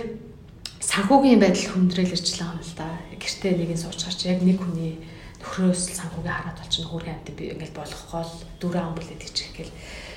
[0.83, 2.99] санхүүгийн байдал хүндрэл байгаа юм л да.
[3.15, 4.99] Гэртээ нэг нь сууч гарч яг нэг хүний
[5.39, 8.25] нөхрөөс санхүүгийн хараад болчихно хүүрийн амт би ингээл болгохгоо
[8.59, 9.73] дөрөв ам бүлээд ичих гээл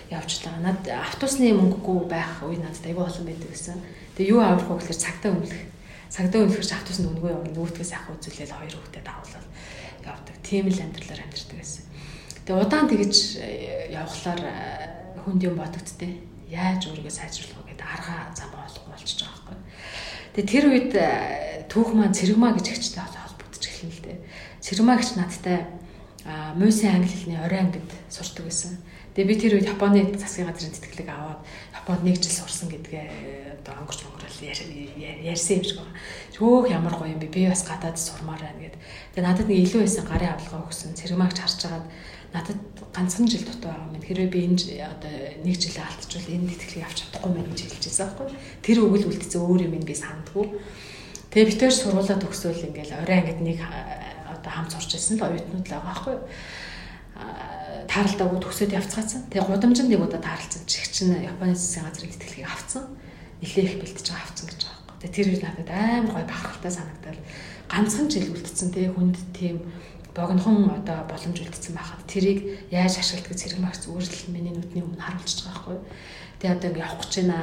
[0.10, 0.56] явжлаа.
[0.65, 3.78] Над автобусны мөнгөгүй байх үе надад аягүй олон байдаг гэсэн.
[4.15, 5.32] Тэгээ юу авах вэ гэхээр цагтаа
[6.08, 6.15] өнгөлөх.
[6.15, 7.52] Цагтаа өнгөлөхөөр автобусны өнгөө явна.
[7.52, 9.48] Нөгөөдгөөс авах үзүүлэл хоёр хүүхдэд давуулаад
[10.08, 10.36] явдаг.
[10.43, 11.84] Тийм л амьдралаар амьдэрдэг гэсэн.
[12.48, 16.13] Тэгээ удаан тэгэж э, явхлаар э, хүнд юм бодогдтээ.
[16.48, 19.58] Яаж өөрийгөө сайжруулах вэ гэдэг арга зам олох болчихж байгаа байхгүй.
[20.32, 24.17] Тэгээ тэр үед э, түүх маань цэрэгмаа гэж ихчтэй холбогдож эхэлнэ л дээ.
[24.63, 25.67] Цэрэгмаа гэж надтай
[26.56, 28.80] муусын англи хэлний орой ангид сурдаг байсан.
[29.12, 31.43] Тэгээ би тэр үед Японы засгийн газрын тэтгэлэг аваад
[31.76, 34.08] Японд нэг жил сурсан гэдгээ одоо өнгөрөл
[34.41, 35.95] ярьсан юм шиг байна.
[36.34, 37.32] Төөх ямар гоё юм бэ?
[37.32, 38.76] Би бас гадаад сурмаар байна гэд.
[39.15, 40.93] Тэгээ надад нэг илүү байсан гарын авалгаа өгсөн.
[40.93, 41.86] Цэрэгмаагч харж агаад
[42.34, 42.60] надад
[42.93, 44.04] ганцхан жил дутуу байгаа юм.
[44.04, 48.28] Хэрвээ би энэ одоо нэг жилээ алдчихвал энэ тэтгэлгийг авч чадахгүй мэн гэж хэлчихсэн байхгүй.
[48.62, 50.45] Тэр өгөл үлдсэн өөр юм би сандгүй.
[51.34, 55.71] Тэгээ битээр сургуулаа төгсөөл ингээл орой ангид нэг одоо хамт сурч ирсэн л оюутнууд л
[55.71, 56.15] байгаа байхгүй
[57.88, 59.21] тааралтаагүй төгсөөд явцгаасан.
[59.32, 62.84] Тэгээ гудамжинд нэг удаа таарлцсан чих чинь Японы засгийн газрын тэтгэлгийг авцсан.
[63.41, 65.10] Нэлээх бэлтэж байгаа авцсан гэж байгаа байхгүй.
[65.13, 67.19] Тэр үе надад амар гой бахархалтай санагдал
[67.69, 69.62] ганцхан жил үлдсэн те хүнд тийм
[70.17, 72.39] богинохон одоо боломж үлдсэн байхад тэрийг
[72.73, 75.78] яаж ашигладаг зэрэг магц өөрчлөл миний нүдний өмнө харуулж байгаа байхгүй.
[76.41, 77.39] Тэгээ одоо ингэ явах гэж байна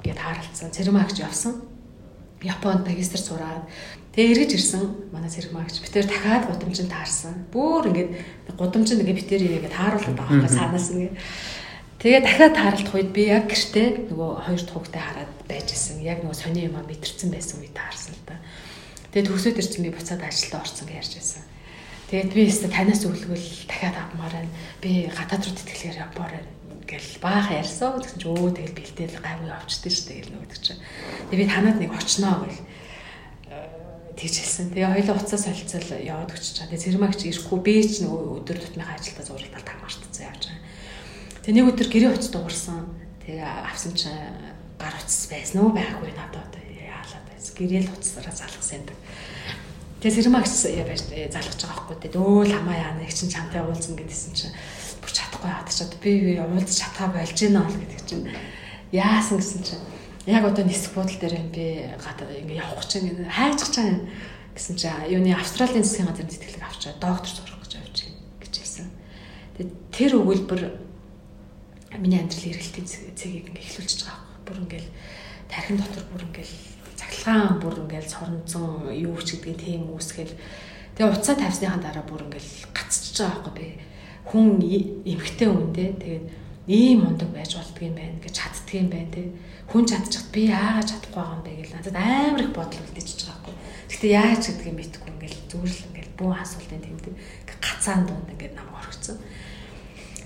[0.00, 0.72] гэд харалцсан.
[0.72, 1.54] Цэрмагч явсан.
[2.40, 3.68] Японд магистр сураад
[4.16, 7.44] тэгээ эргэж ирсэн манай цэрмагч битэр дахиад гудамжинд таарсан.
[7.52, 8.10] Бүр ингээд
[8.56, 11.14] гудамжинд ингээд битэр игээд тааруулдаг байгаа санаас ингээд
[12.00, 16.00] Тэгээ дахиад тааралдах үед би яг гэртээ нөгөө хоёр дахь хүүхдээ хараад байж исэн.
[16.00, 18.40] Яг нөгөө сони юм мэдэрсэн байсан үед таарсан л да.
[19.12, 21.44] Тэгээд төгсөөд ирсэн би буцаад ажилдаа орсон гэж ярьж байсан.
[22.08, 24.52] Тэгээд би өөртөө танаас өглгөл дахиад авмаар байна.
[24.80, 26.50] Би гадаад руу тэтгэлгээр явмаар байна
[26.90, 28.00] гэл баах ярьсан.
[28.02, 30.64] Тэгсэн чинь өө тэгэл бэлдээл гайгүй авчдээ шүү дээ нөгөө гэж.
[31.30, 32.60] Тэгээд би танад нэг очноо гэл
[34.18, 34.66] тэгж хэлсэн.
[34.74, 36.66] Тэгээ хоёул уцаа солилцол яваад өчөж чаа.
[36.66, 40.59] Тэгээ цэрмагч ирэхгүй би ч нөгөө өдөр тутмынхаа ажилдаа зурагтал тамаарцсан явж байгаа.
[41.44, 42.84] Тэгээ нэг өдөр гэрээ очиж дуурсан.
[43.24, 44.16] Тэгээ авсан чинь
[44.76, 46.60] гар утас байсан уу байгаагүй надад
[47.60, 48.96] гэрэл уцсараа залгасан юм.
[50.00, 52.16] Тэгээ сэрмагч яаж залгаж байгаа байхгүй дээ.
[52.16, 54.56] Дөөл хамаа яана их чинь чамтай уулзна гэдсэн чинь
[55.04, 58.24] бүр чадахгүй хатчихад би би уулзах чадхаа болж гинэ ол гэдэг чинь
[58.96, 59.84] яасан гэсэн чинь
[60.24, 61.64] яг одоо нисэх буудлын дээр би
[62.48, 64.08] ингээ явах гэж ингээ хайж чаана
[64.56, 68.88] гэсэн чинь юуны Австралийн засгийн газрын тэтгэлэг авчаа доктор сурах гэж явж байна гэж хэлсэн.
[69.60, 70.62] Тэгээ тэр өгүүлбэр
[71.98, 74.22] миний амьдрал эргэлтийн цэгийг ингээ эхлүүлчихэж байгаа.
[74.46, 74.90] Бүр ингээл
[75.50, 76.54] тархин дотор бүр ингээл
[76.94, 80.34] цахилгаан бүр ингээл соронзон юу ч гэдгийг тийм үүсгэл
[80.94, 83.68] тэгээ уцаа тавьсныхаа дараа бүр ингээл гацчихж байгаа байхгүй би
[84.30, 84.46] хүн
[85.10, 86.26] эмхтэй үндэ тэгээд
[86.70, 89.22] ийм мундаг байж болдго юм байна гэж чаддг юм байна те.
[89.66, 93.42] Хүн чадчихад би яагаад чадахгүй байгаа юм бэ гэл надад амар их бодол үлдчихэж байгаа
[93.42, 93.54] байхгүй
[93.90, 97.14] гэхдээ яаж гэдгийг мэдэхгүй ингээл зүгээр л ингээл бүү асуултын тэмдэг
[97.58, 99.18] гацаан дунд ингээд нам орчихсон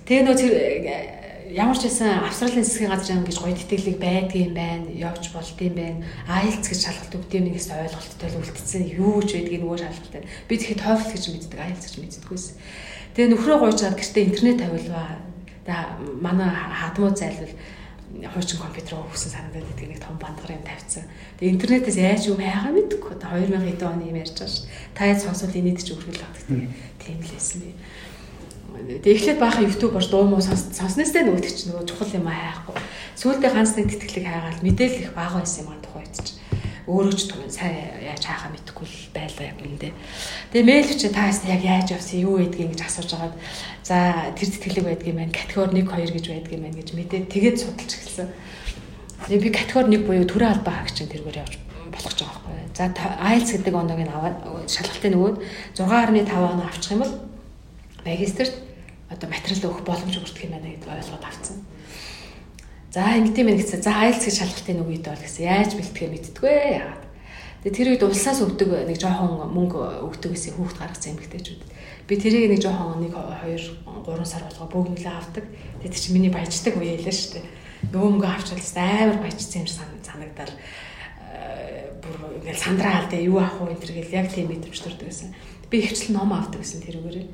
[0.05, 5.74] тэгээ нөө ямар ч байсан Австралийн засгийн газрын гэж гоё тэтгэлэг байдгийн байна, явж болдгийм
[5.76, 6.04] байна.
[6.24, 8.83] IELTS гэж шалгалт өгдөг нэгээс ойлголттой л үлдсэн.
[8.96, 10.22] Юу ч байдгийг нөгөө шалгалттай.
[10.48, 12.46] Би тэгэхэд TOEFL гэж мэддэг, IELTS гэж мэддэггүйс.
[13.12, 15.20] Тэгээ нөхрөө гойж чад гэртээ интернет тавилваа.
[15.68, 15.85] Тэгээ
[16.24, 17.52] манай хадмуу зайлвал
[18.14, 21.04] хуучин компьютер өгсөн санагдаад байдаг нэг том бандгар юм тавьсан.
[21.38, 23.14] Тэгээ интернетээс яаж юм хайгаа мэдгүй.
[23.18, 24.64] 2000 хэдэн оны юм ярьж байгаа ш.
[24.94, 26.70] Та яаж сонсвол энэд ч өргөл авдаг.
[27.02, 27.70] Тийм л байсан би.
[28.74, 32.74] Тэгээ эхлээд баахан YouTube бож дуу муу сонсноостай нөгөөд чинь нөгөө чухал юм хайхгүй.
[33.14, 36.42] Сүүлдээ ганц нэг тэтгэлэг хайгаал мэдээлэл их бага байсан юм аа тухайд чинь.
[36.90, 39.94] Өөрөө ч түн сайн яаж хаахаа мэдэхгүй байлаа юм дэ.
[40.50, 43.34] Тэгээ мэйл чи та ясна яг яаж явсан юу байдгийг гэж асууж агаад
[43.87, 43.96] за
[44.34, 45.32] тэр тэтгэлэг байдгийм байна.
[45.32, 48.28] Категори 1 2 гэж байдгийм байна гэж мэдээд тэгээд судалж эхэлсэн.
[49.30, 51.54] Тэгээ би категори 1 буюу төрийн албаа хаагч тэргээр явж
[51.88, 52.74] болох гэж байгаа байхгүй.
[52.74, 54.37] За IELTS гэдэг оноог нь аваад
[54.68, 55.37] шалгалтын нөгөөд
[55.78, 57.14] 6.5 оноо авчих юм бол
[58.04, 58.54] магистрт
[59.10, 61.56] одоо материал өгөх боломж өгдөг юм байна гэдгийг ойлгоод авцсан.
[62.94, 63.82] За ингэдэм байх гэсэн.
[63.82, 65.44] За IELTS гэж шалгалтын үг үед бол гэсэн.
[65.50, 67.04] Яаж бэлтгэхээ мэддэггүй яагаад.
[67.64, 71.62] Тэгээ тэр үед улсаас өгдөг нэг жоохон мөнгө өгдөг гэсэн хүүхд гаргасан эмэгтэйчүүд.
[72.06, 75.44] Би тэрийг нэг жоохон 1 2 3 сар болгоо бүгнлээ авдаг.
[75.80, 77.46] Тэгээ чи миний баяждаг үе ялаа шүү дээ.
[77.88, 79.68] Нөгөө мөнгө авчвал амар баяжсан юм
[80.04, 82.14] санагдал э, бүр
[82.44, 85.32] ингээл сандраа алдаа юу авах вэ энэ төр гэл яг тийм мэдрэмж төрдөг гэсэн.
[85.72, 87.26] Би ихчлэн ном авдаг гэсэн тэрүүгээрээ.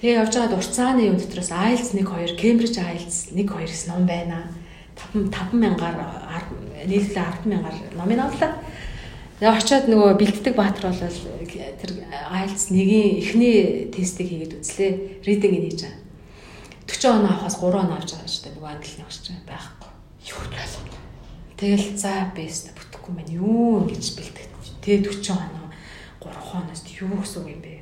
[0.00, 4.08] Тэгээ явж байгаад уртцааны юм дотроос IELTS 1 2, Cambridge IELTS 1 2 гэсэн ном
[4.08, 4.48] байна.
[4.96, 6.44] 5 5000-аар
[6.88, 8.56] нийлүүлээ 100000-аар номын авлаа.
[9.44, 14.92] Тэгээ очиод нөгөө бэлддэг баатар бол тэр IELTS нэгийн эхний тестийг хийгээд үзлээ.
[15.20, 16.00] Reading хийж байгаа.
[16.88, 18.56] 40 оноо авахаас 3 оноо авч байгаа шүү дээ.
[18.56, 19.90] Нөгөө англи нэг ч байхгүй.
[20.32, 20.84] Юу болов.
[21.60, 24.48] Тэгэл за бест бүтэхгүй мэн юу гэж бэлдэх.
[24.80, 25.68] Тэгээ 40 оноо
[26.24, 27.79] 3 хоноост юу гэсэн юм бэ?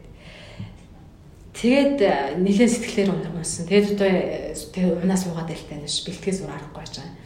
[1.59, 3.67] Тэгээд э, нэлээд сэтгэлээр унсан.
[3.67, 7.19] Тэгээд одоо э, тэгээд унаа суугаад байлтай нэш бэлтгэс зур арахгүй байж байгаа.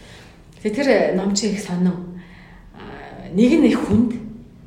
[0.56, 2.16] Тэгээд тэр э, ном чи их сонин.
[3.36, 4.16] Нэг нь их хүнд.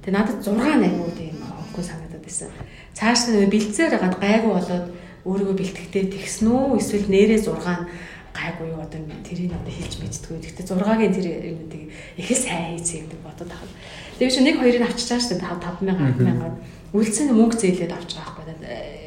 [0.05, 2.53] Тэгээд надад 6 аймагуд юм өнгөө санагдаад байсан.
[2.93, 4.85] Цааш нь бэлцээр гад гайгүй болоод
[5.25, 7.89] өөрийгөө бэлтгэхдээ тэгсэн үү эсвэл нэрээ 6 нь
[8.37, 10.45] гайгүй юу одоо тэрийг одоо хэлж мэдтгүй.
[10.45, 11.25] Гэхдээ 6-гийн тэр
[11.57, 11.83] юмнуудыг
[12.21, 13.73] их сайн хийцээ гэдэг бодоод тахад.
[14.21, 16.93] Тэгээд чи нэг хоёрыг авчиж байгаа шүү дээ 5000 100000.
[16.93, 19.04] Үлдсэн мөнгө зээлээд авч байгаа байхгүй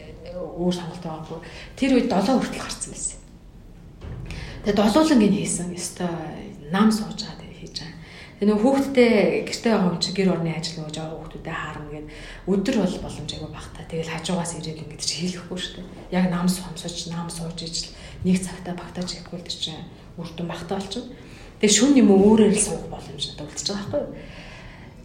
[0.58, 1.40] өөр сонголт байгаагүй.
[1.78, 3.18] Тэр үед 7 хүртэл гарсан байсан.
[4.66, 5.72] Тэгээ долуулангийн хийсэн.
[5.78, 6.10] Өстой
[6.74, 7.96] нам сууж байгаа хийж байгаа.
[8.38, 9.12] Тэгээ нөгөө хүүхдтэй
[9.46, 12.06] гэртээ чи гэр орны ажил нөгөө жоо хүүхдүүдэд хаарна гэд
[12.50, 13.84] өдөр бол боломжгүй багтаа.
[13.86, 16.14] Тэгэл хажуугаас ирээд ингэж хийлэхгүй шүү дээ.
[16.18, 17.90] Яг нам сумсаж, нам сууж ижил
[18.22, 19.86] нэг цагтаа багтааж ирэхгүй тэр чинь
[20.18, 21.14] үрдэн багтаа болчихно.
[21.58, 24.14] Тэгээ шүн юм өөрөөр л суух боломж надад үлдчихэж байгаа байхгүй юу?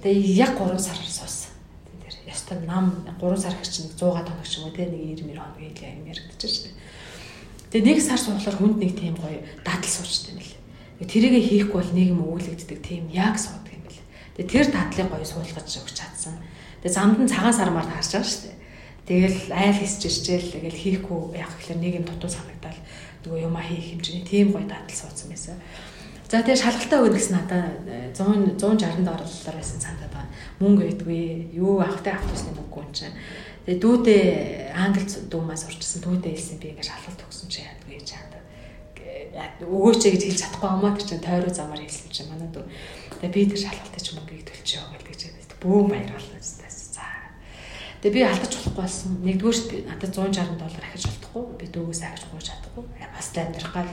[0.01, 1.52] Тэгээ яг 3 сараар суусан
[2.34, 6.02] ёстой нам 3 сар чинь 100 тоног ч юм уу те нэг 90 хоног ийм
[6.02, 6.69] юм яригдчихэж штэ.
[7.69, 10.58] Тэгээ нэг сар суухлаар хүнд нэг тийм гоё дадал суучтай юм лээ.
[11.06, 14.02] Тэрийг хийхгүй бол нийгэм өвлөгддөг тийм яг суудаг юм бэл.
[14.38, 16.41] Тэгээ тэр татлыг гоё суулгаж өгч чадсан.
[16.82, 18.58] Тэгээ замд нь цагаан сармаар харж байгаа дээ.
[19.04, 22.80] Тэгэл айл хийсч ичээл тэгэл хийхгүй яг гэхэлэр нийгэм дутуу санагдал
[23.24, 25.60] нөгөө юм а хийх хэмжээний тийм гоё татал суудсан байсан.
[26.34, 27.86] За тэгээ шалгалтаа өгнө гэсэн надад
[28.17, 30.34] 100 160 доллар байсан цаатаад байгаа.
[30.58, 31.54] Мөнгө өгдөггүй.
[31.54, 33.13] Юу авахтай авахтусны мөнгө юм чинь.
[33.69, 34.26] Тэгээ дүүдээ
[34.74, 38.34] англи дүүмээс урчсан дүүдээ хэлсэн би ингээд шалгалт өгсөн чи яадаг гэж хаад.
[39.62, 42.65] Өгөөч гэж хэлж чадахгүй амаа тэр чинь тойроо замаар хэлсэн чинь манай дүү.
[43.22, 46.65] Тэгээ би тэр шалгалтаа ч мөнгөийг төлчихөө гэж хэлээд бөөм баярлалаа зү.
[46.98, 47.06] За.
[48.02, 49.22] Тэгээ би алдаж болохгүй болсон.
[49.22, 51.46] Нэгдүгээр надад 160 доллар ахиж болтохгүй.
[51.62, 52.84] Би дүүгээс ахиж гооч чадахгүй.
[53.13, 53.91] Бас амьдрах гал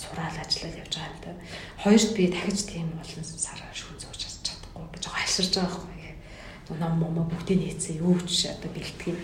[0.00, 1.32] сураал ажиллаад явж байгаа юм да.
[1.84, 6.78] Хоёрт би дахиж тийм олон сараа шүүн зөөж чадахгүй гэж хальсарж байгаа байхгүй.
[6.80, 9.18] Ном момо бүгдийг нээсэн юу ч одоо бэлтгэв.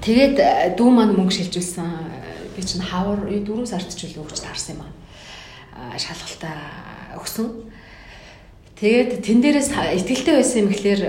[0.00, 2.54] Тэгээд э, дүү маань мөнгө шилжүүлсэн.
[2.54, 5.98] Би чинь хавар 4 сард ч үл өгч таарсан юм аа.
[5.98, 7.68] Шалгалтаа өгсөн.
[8.78, 11.02] Тэгээд тэн дээрээс итгэлтэй байсан юм гэхлээр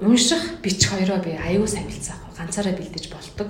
[0.00, 2.36] унших, бичих хоёроо би аюу сайн бэлдсэн аахгүй.
[2.38, 3.48] Ганцаараа бэлдэж болдог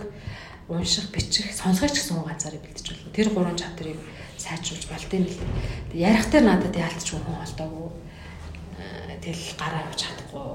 [0.70, 3.10] унших, бичих, сонсгоч гэсэн ганцаараа бэлдэж болно.
[3.12, 3.98] Тэр гурван чадрыг
[4.38, 5.36] сайжруулж болд юм л.
[5.92, 7.90] Ярих дээр надад яалтч хүн олдоогүй.
[8.78, 10.46] Э, тэгэл гараа явж чадахгүй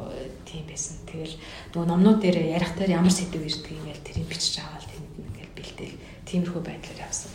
[0.48, 0.98] тийм байсан.
[1.06, 1.36] Тэгэл
[1.76, 5.58] нөгөө номнууд дээр ярих дээр ямар сэдв ирдэг юм ял тэрийг бичиж аваад тэнд ингээл
[5.60, 7.32] бэлдээл тиймэрхүү байдлаар явсан.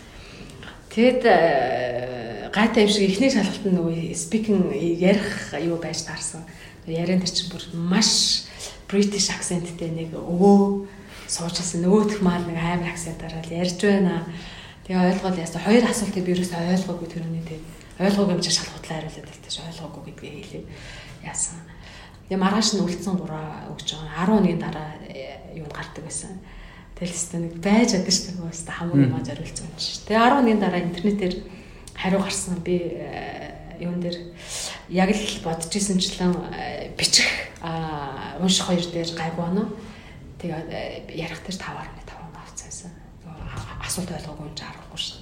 [0.91, 6.43] Тэгэд э, гайтай юм шиг эхний шалгалтанд нөгөө speaking ярих юу байж таарсан.
[6.89, 8.49] Яриан дээр чинь бүр маш
[8.91, 10.89] British accentтэй нэг өвөө
[11.31, 14.27] суучсан нөгөөх маань нэг амар акцентаар л ярьж байна.
[14.83, 17.63] Тэгээ ойлгоод яасан хоёр асуултыг би юусэн ойлгоогүй тэрний тэг
[18.03, 20.65] ойлгоогүй юм чи шалгуутлаа хариулаад тэгтэж ойлгоогүй гэдгийг хэлээ.
[21.23, 21.63] Яасан.
[22.27, 24.43] Тэгээ маргааш нь үлдсэн гураа өгч байгаа.
[24.43, 26.35] 11-ийн дараа э, юу гардаг байсан.
[26.99, 28.51] Тэгэл өстө нэг байж чадсан шүү дээ.
[28.51, 30.03] Өстө хамгийн маа зориулсан юм шиг.
[30.11, 31.35] Тэгээ 11-ийн дараа интернетээр
[31.95, 34.19] хариу гарсан би э, юун дээр
[34.91, 37.31] яг л бодож ирсэнчлэн э, бичих
[38.43, 39.71] унших хоёр дээр гайгүй байна
[40.41, 42.91] Тэгээд э, ярих дээр 5.5 авцсан.
[43.85, 45.21] Асуулт ойлгоогүй юм чи харахгүй шин.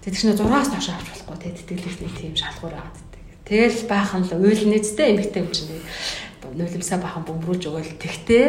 [0.00, 3.12] Тэр чинь 6-аас доош авч болохгүй те тэтгэлэгт нэг тийм шалгуур аваад.
[3.44, 5.72] Тэгэл баахан л уйл нийцтэй эмгтэй юм чинь
[6.56, 8.00] нулимсаа бахан бөмбөрүүлж өгөөл.
[8.00, 8.46] Тэгтээ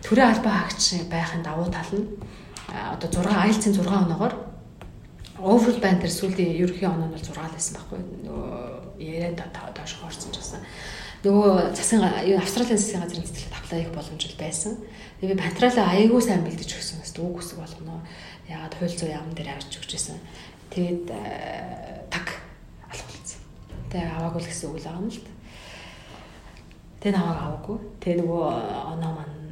[0.00, 2.08] төрийн албаа хаагч байхын давуу тал нь
[2.72, 4.34] одоо 6 айлцын 6 оноогоор
[5.42, 8.56] overall band дээр сүүлийн ерөнхий оноо нь бол 6 л байсан байхгүй нөгөө
[9.02, 9.40] яриад
[9.74, 10.60] доош хоорсон ч гэсэн
[11.26, 14.72] нөгөө засгийн Австралийн засгийн газрын цэцэрлэгт аплай хийх боломж байсан.
[15.22, 18.02] Тэгээ би патралаа аягүй сайн бэлдэж өгсөн бас үг үсэг болгоно.
[18.50, 20.18] Ягаад хууль зүйн яам дээр авч өгчээсэн.
[20.74, 22.42] Тэгээд э, так
[22.90, 23.38] алхуулсан.
[23.86, 25.22] Тэгээ аваагүй л гэсэн үг л юм л.
[26.98, 27.78] Тэгээ намайг аваагүй.
[28.02, 28.42] Тэгээ нөгөө
[28.98, 29.42] оноо маань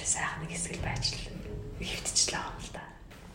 [0.00, 1.28] сайхан нэг хэсэг байж л
[1.76, 2.88] хөвтчихлээ юм л та.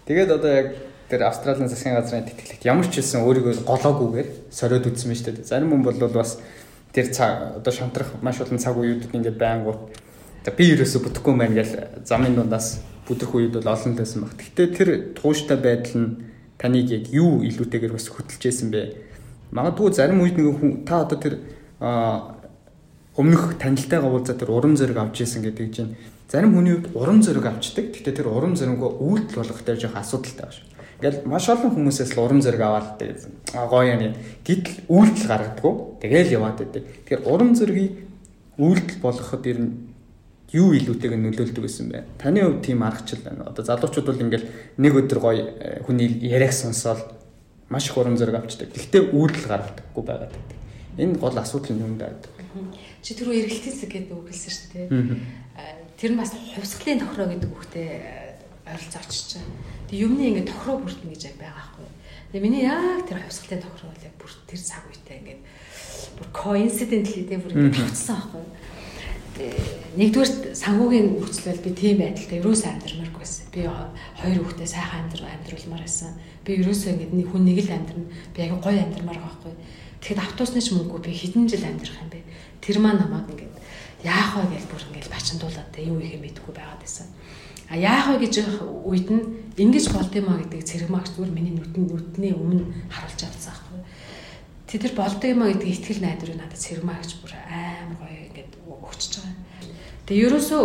[0.10, 0.68] Тэгээд одоо яг
[1.14, 5.46] тэр Австралийн засгийн газрын тэтгэлэгт ямар ч хэлсэн өөрийгөө голоогүйгээр сориод үтсэн мэт шүү дээ.
[5.46, 6.42] Зарим хүн бол бас
[6.90, 10.01] тэр цаг одоо шантрах маш олон цаг үеүүдэд ингээд байнгут
[10.42, 14.34] За би ерөөсө бүтэхгүй мэн гэл замын дундаас бүдэх үед бол олон байсан баг.
[14.42, 16.10] Гэхдээ тэр тууштай байдал нь
[16.58, 18.98] таныг яг юу илүүтэйгээр бас хөтлж байсан бэ?
[19.54, 21.38] Магадгүй зарим үед нэг хүн та одоо тэр
[23.14, 25.94] өмнөх танилтайгаа уулзаад тэр урам зориг авч ийсэн гэдэг чинь
[26.26, 27.94] зарим хүний үед урам зориг авчдаг.
[27.94, 30.66] Гэхдээ тэр урам зоригоо үйлдэл болгох дээр жоох асуудалтай байна шүү.
[31.02, 33.22] Ингээл маш олон хүмүүсээс л урам зориг аваад тэгээд
[33.70, 34.18] гоё юм.
[34.42, 35.74] Гэтэл үйлдэл гаргадаггүй.
[36.02, 36.82] Тэгээл яваад байдаг.
[37.06, 37.94] Тэгэхээр урам зоригийг
[38.58, 39.91] үйлдэл болгоход ер нь
[40.52, 42.00] юу илүүтэйг нь нөлөөлдөг гэсэн бэ?
[42.20, 43.48] Таны хувьд тийм аргачлал байна.
[43.48, 44.48] Одоо залуучууд бол ингээл
[44.84, 47.08] нэг өдөр гоё э, хүний яриаг сонсоод
[47.72, 48.76] маш их урам зориг авчдаг.
[48.76, 50.58] Гэхдээ үйлдэл гаргадаггүй байгаад байдаг.
[51.00, 52.28] Энэ гол асуудал нь юм байдаг.
[53.00, 54.88] Чи түрүү эргэлтийн зэг гэдэг үг хэлсэн шүү дээ.
[55.56, 58.36] Э, тэр нь бас хувьсгалын тохироо гэдэг үгтэй э,
[58.68, 59.56] ойролцоо очиж байгаа.
[59.88, 61.88] Тэг юмны ингээд тохироо бүртнэ гэж байгаа байхгүй.
[62.36, 65.42] Тэгээ миний яг тэр хувьсгалын тохироо бол яг бүр тэр цаг үетэй ингээд
[66.20, 68.44] бүр coincidentally тэг бүр ингээд тогтсон байхгүй
[69.96, 73.46] нэгдүгээр санхүүгийн нөхцөл би тийм байдалтай ерөөсөө амьдрмааргүй байсан.
[73.52, 73.62] Би
[74.20, 76.12] хоёр хүүхдээ сайхан амьдрал амьдруулмаар байсан.
[76.44, 78.08] Би ерөөсөө ингэ хүн нэг л амьдрна.
[78.36, 79.54] Би аягүй гоё амьдрмаар байхгүй.
[80.02, 82.20] Тэгэхэд автобусны ч мөнгөө би хэдэн жил амьдрах юм бэ?
[82.60, 83.48] Тэр маань намайг ингэ
[84.04, 87.08] яах вэ гэж бүр ингэ бачандуулаад тэ юу их юм мэдгүй байгаад байсан.
[87.70, 88.36] А яах вэ гэж
[88.84, 89.22] үед нь
[89.62, 93.80] ингэж болд юм а гэдэг цэрэг магч зүгээр миний нүдэн нүдний өмнө харуулж авсан байхгүй.
[94.66, 98.31] Тэр болд юм а гэдэг ихтгэл найдварыг надад цэрэг магч бүр амар гоё
[98.92, 99.36] өгчөж байгаа.
[100.06, 100.64] Тэгээ ерөөсөө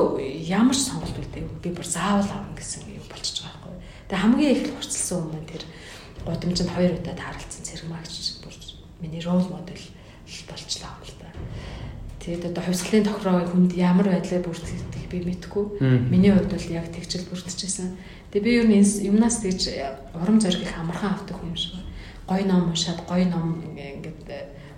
[0.50, 1.48] ямар ч сонголт үлдээв.
[1.62, 3.78] Би бүр заавал авна гэсэн юм болчихж байгаа байхгүй.
[4.10, 5.62] Тэгээ хамгийн их хурцлсан юм тэр
[6.26, 8.54] гудамжинд хоёр удаа тааралцсан цэрмагч бүр
[8.98, 9.86] миний рол модель
[10.50, 11.28] болчлаа юм л та.
[12.26, 15.64] Тэгээд одоо хувьсгалын тохироо хүнд ямар байдлаар бүртгэх би мэдгүй.
[16.10, 17.94] Миний хувьд бол яг тэгчл бүртчихсэн.
[18.34, 19.70] Тэгээ би ер нь юмнаас тэгж
[20.10, 21.86] урам зориг их амархан авдаг юм шиг.
[22.26, 24.18] гоё ном уншаад гоё ном ингээд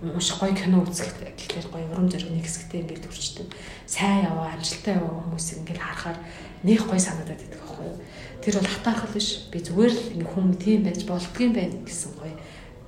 [0.03, 3.49] унших гоё кино үзэх гэхлээр гоё урам зориг нэг хэсэгтээ ингээд төрчдөг.
[3.87, 6.19] Сайн яваа, амжилттай яваа хүмүүс ингээд харахаар
[6.63, 7.99] нэг гоё санагдаад байдаг аахгүй юу.
[8.39, 9.29] Тэр бол хатаархал биш.
[9.51, 12.35] Би зүгээр л ингээд хүн тийм байж болдгийм байна гэсэн гоё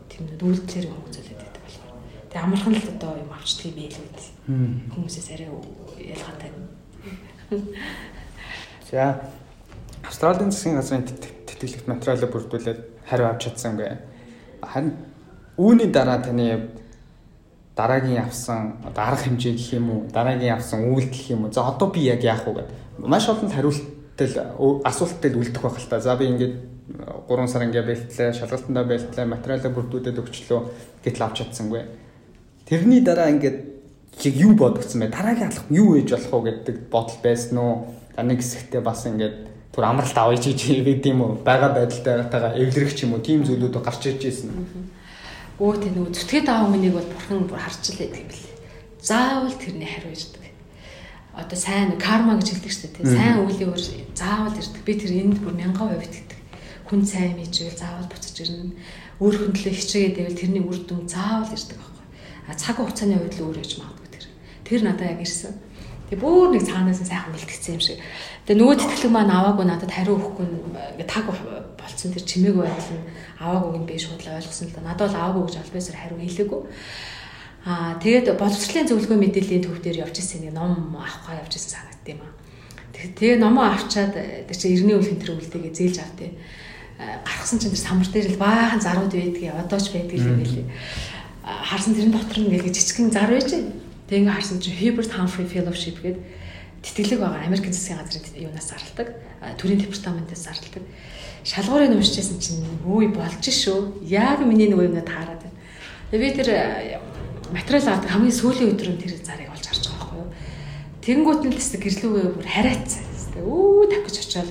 [0.06, 1.92] тийм үйлдэлээр хүмүүзүүлээд байдаг болохоор.
[2.30, 4.10] Тэгээ амархан л одоо юм юм ээ л үү.
[4.94, 5.50] Хүмүүсээс арай
[6.14, 6.50] ялгаатай.
[8.90, 9.18] За
[10.06, 11.06] Австралийн засгийн газрын
[11.46, 13.98] тэтгэлэгт материалыг бүрдүүлээд хариу авч чадсангүй.
[14.62, 14.94] Харин
[15.58, 16.70] үүний дараа таны
[17.80, 21.52] дараагийн явсан одоо арга хэмжээ гэх юм уу дараагийн явсан үйлдэл гэх юм уу?
[21.52, 24.36] За одоо би яг яах вэ гэдэг маш олон хариултал
[24.84, 26.00] асуултад үлдэх байх л та.
[26.00, 26.54] За би ингээд
[27.28, 30.60] 3 сар ингээ бэлтлээ шалгалтандаа бэлтлээ материалаа бүрдүүлээд өгчлөө
[31.04, 31.82] гэтэл авч чадсангүй.
[32.68, 33.58] Тэрний дараа ингээд
[34.28, 35.08] яг юу бодогдсон бэ?
[35.08, 37.74] Дараагийн алхам юу ээж болох вэ гэдэг бодол байсан уу?
[38.20, 39.36] Нэг хэсэгтээ бас ингээд
[39.72, 40.52] түр амралт авъя чи
[40.84, 41.32] гэдэг юм уу?
[41.40, 43.24] Байгаа байдалтайгаа эвлэрэх ч юм уу?
[43.24, 44.50] Тийм зүйлүүд гарч ирж байсан.
[45.60, 48.56] Өө тэ нөгөө зүтгээд аав хүнийг бол бурхан бүр харж л байдаг юм билээ.
[49.04, 50.44] Заавал тэрний хариу ирдэг.
[51.36, 53.12] Одоо сайн карма гэж хэлдэг шүү дээ.
[53.12, 53.82] Сайн үеийн өөр
[54.16, 54.82] заавал ирдэг.
[54.88, 56.40] Би тэр энд бүр мянган хувь итгэдэг.
[56.88, 58.72] Хүн сайн мэдвэл заавал буцаж ирнэ.
[59.20, 62.06] Өөр хөндлөө хичээгээд байвал тэрний үр дүн заавал ирдэг байхгүй.
[62.48, 64.26] А цаг хугацааны хувьд л өөр яж магадгүй тэр.
[64.64, 65.54] Тэр надад яг ирсэн.
[66.10, 67.98] Тэг бүр нэг цаанаас нь сайхан бэлтгэсэн юм шиг.
[68.44, 70.46] Тэгээ нөгөө тэтгэлэг маань аваагүй надад хариу өгөхгүй
[70.98, 71.30] ингээ таг
[71.78, 73.06] болцсон тэр чимээгүй байдал нь
[73.38, 74.90] аваагүй юм би шууд л ойлгосон л да.
[74.90, 76.60] Надад бол аваагүй гэж албасаар хариу хэлээгүй.
[77.70, 82.06] Аа тэгээд боловсролын зөвлөгөө мэдээллийн төв дээр явж ирсэн нэг ном авахгаа явж ирсэн санагд
[82.10, 82.34] юм аа.
[82.90, 84.18] Тэгээ номоо авчаад
[84.50, 86.34] тэр чинь эртний үл хэнтэр үлдээгээ зээлж автыг
[87.00, 90.66] гаргасан чинь тэр самар дээр л баахан зарууд байдгийг одоо ч байдаг юм билий.
[91.44, 93.50] Харсан тэрэн дотор нь ингээ жижигхэн зар байж
[94.10, 96.18] Тэгээ ингээ харсан чинь Hubert Humphrey Fellowship гэдэг
[96.82, 99.14] тэтгэлэг байгаа Америкийн засгийн газрын юунаас зарлдаг.
[99.54, 100.82] Төрийн департаментээс зарлдаг.
[101.46, 104.02] Шалгуурыг уншижсэн чинь өөй болж шүү.
[104.02, 105.54] Яг миний нөгөө юмнад таарад байна.
[106.10, 106.48] Тэгээ би тэр
[107.54, 110.34] материал авдаг хамгийн сүүлийн өдрөө тэр зарыг олж харж байгаа байхгүй юу.
[111.06, 113.04] Тэнгүүт нь тест гэрлүүгээ бүр харайцсан.
[113.46, 114.50] Өө тах гэж очиод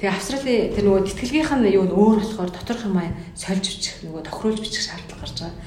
[0.00, 4.00] Тэгээ Австралийн тэр нөгөө тэтгэлгийнх нь юу н өөр болохоор доторх юм аа сольж бичих
[4.00, 5.60] нөгөө тохируулж бичих шаардлага гарч байгаа.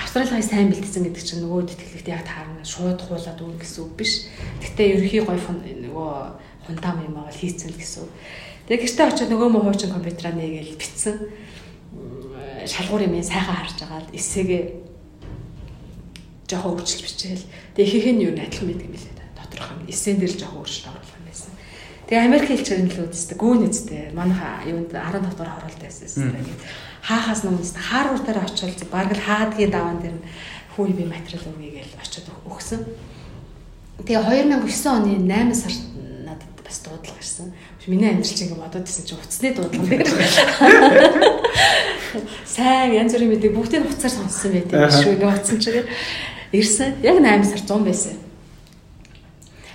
[0.00, 3.92] Австрали хай сайн бэлтгэсэн гэдэг чинь нөгөө тэтгэлэгт яг таарна шууд хуулаад өгнө гэсэн үг
[4.00, 4.32] биш.
[4.64, 6.10] Гэтэ ерөнхий гой нөгөө
[6.64, 8.10] хунтам юм аа хийцэн гэсэн үг.
[8.64, 11.16] Тэгээ гэртээ очиод нөгөө муу хуучин компьютераа нээгээл битсэн.
[12.64, 14.62] Шалгуур юм сайхан харж байгаа л эсээгээ
[16.48, 17.44] жоохон өөрчилж бичээл.
[17.76, 19.14] Тэгээ ихэнх нь юу нэг адилхан байдаг юм билээ.
[19.36, 19.84] Доторх юм.
[19.84, 21.52] Эссэн дээр жоохон өөрчлөлт оруулах юм байсан.
[22.08, 24.02] Тэгээ Америк хэлчээр нь л үсттэй гүүн үсттэй.
[24.16, 26.30] Манайха юунд 15 дугаар хороолт байсан үсттэй
[27.02, 30.16] хаахаас өмнөс хааруур дээр очил баг л хаадгийн даваан дээр
[30.76, 32.84] хүү би материал өгье гэж очиод өгсөн.
[34.04, 35.80] Тэгээ 2009 оны 8 сард
[36.24, 37.52] надад бас дуудлага ирсэн.
[37.86, 40.08] Миний амьдрал чинь ингээд бодоод исэн чинь уцсны дуудлага дээр.
[42.46, 45.16] Сайн янз бүрийн мэдээ бүгдийг уцаар сонссон байдаг шүү.
[45.16, 45.86] Ингээд уцсан чигээр
[46.52, 47.00] ирсэн.
[47.02, 48.16] Яг 8 сар 100 байсан.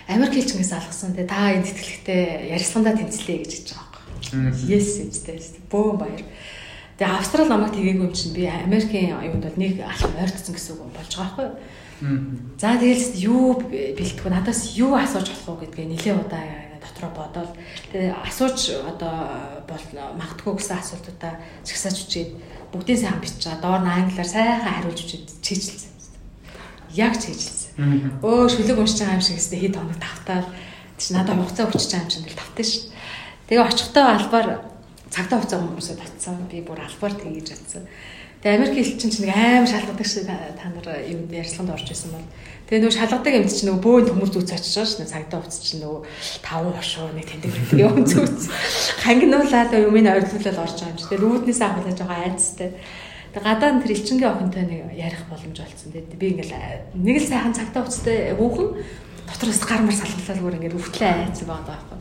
[0.07, 1.13] Америк хэлчингээс алгасан.
[1.17, 2.21] Тэгээ та энэ тэтгэлэгтээ
[2.53, 4.69] ярилцлагандаа тэмцлээ гэж хэлж байгаа байхгүй.
[4.69, 5.65] Yes гэжтэй.
[5.69, 6.23] Бөө баяр.
[6.95, 10.95] Тэгээ Австрал намайг тгээгүй юм чинь би Америкийн юунд бол нэг алхам ойртсон гэсэн үг
[10.95, 11.49] болж байгаа байхгүй?
[12.55, 16.43] За тэгээл юу бэлтгэв надаас юу асууж болох вэ гэдгээ нэлээ удаа
[16.79, 17.51] дотроо бодоод
[17.91, 19.15] тэгээ асууж одоо
[19.67, 21.33] бол магтгүй гэсэн асуултуудаа
[21.67, 22.31] чагсааж үчээд
[22.71, 25.91] бүгдийн сайн бичиж доор нь англиар сайхан хариулж үчээд чийжилсэн.
[26.95, 28.23] Яг чийжилсэн.
[28.23, 30.47] Өө шүлэг уншиж байгаа юм шиг өстэй хэд хоног тавтаад
[30.99, 32.73] чи надад хугацаа өчөж байгаа юм шиг л тавтаа ш.
[33.47, 34.47] Тэгээ очихтой албаар
[35.09, 36.47] цагтаа хугацаа хүмүүсээ татсан.
[36.49, 37.83] Би бүр албаар тэгэж чадсан.
[38.45, 42.29] Тэгээ Америк хэлчин чинь нэг амар шалгадаг шиг та нар юунд ярьцлаганд орж исэн бол
[42.69, 46.01] тэгээ нөгөө шалгадаг юм чинь нөгөө бөөн төмөр зүүц очиж шнэ цагтаа хугацаа чинь нөгөө
[46.45, 48.41] таван хошуу нэг тэндэг тэндэг юм зүүц.
[49.01, 51.05] Хангинуулаад юмыг ойрлуулаад орж байгаа юм чи.
[51.09, 52.69] Тэгээ рүүднээс ахуулаад байгаа айцтай.
[53.33, 55.89] Тэгээ гадаа тэр элчингийн охинтой нэг ярих боломж олцсон.
[55.89, 56.53] Тэгээ би ингээл
[57.01, 58.69] нэг л сайхан цагтаа хугацаатай хүүхэн
[59.25, 61.99] дотроос гар мар салгалаад бүр ингээд өвтлээ айцсан байгаа байхгүй.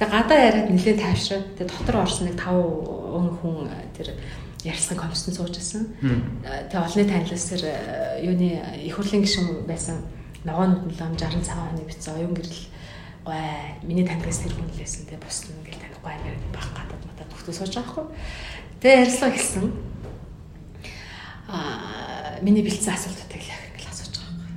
[0.00, 2.56] Тэгээ гадаа яриад нэлээд тайвшраад тэгээ дотор орсон нэг 5
[3.20, 4.16] он хүн тэр
[4.64, 5.92] ярьсан комиссонд сууж байсан.
[6.00, 7.64] Тэгээ олонний танилцсаар
[8.24, 8.48] юуны
[8.80, 10.00] их хурлын гишүүн байсан
[10.48, 12.64] ногоонууд нь лам 60 цагаан оны бицээ оюун гэрэл
[13.28, 13.44] гой
[13.84, 17.56] миний таньдгаас тэр хүн лээсэн тэгээ бус нь ингээл танихгүй амир байх гадаад матад нөхдөд
[17.60, 18.06] сууж байгаа хгүй.
[18.80, 19.64] Тэгээ ярилцлага хэлсэн.
[21.52, 24.48] Аа миний бэлдсэн асуултуудыг л яг ингээл асууж байгаа хгүй.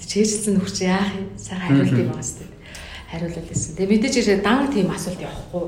[0.00, 1.28] Тэг чийжсэн нөхч яах юм?
[1.36, 2.55] Сайхан хариулт юм байна сте
[3.10, 3.76] хариулал хэлсэн.
[3.76, 5.64] Тэгээ мэдээж ирээ дан тийм асуулт явахгүй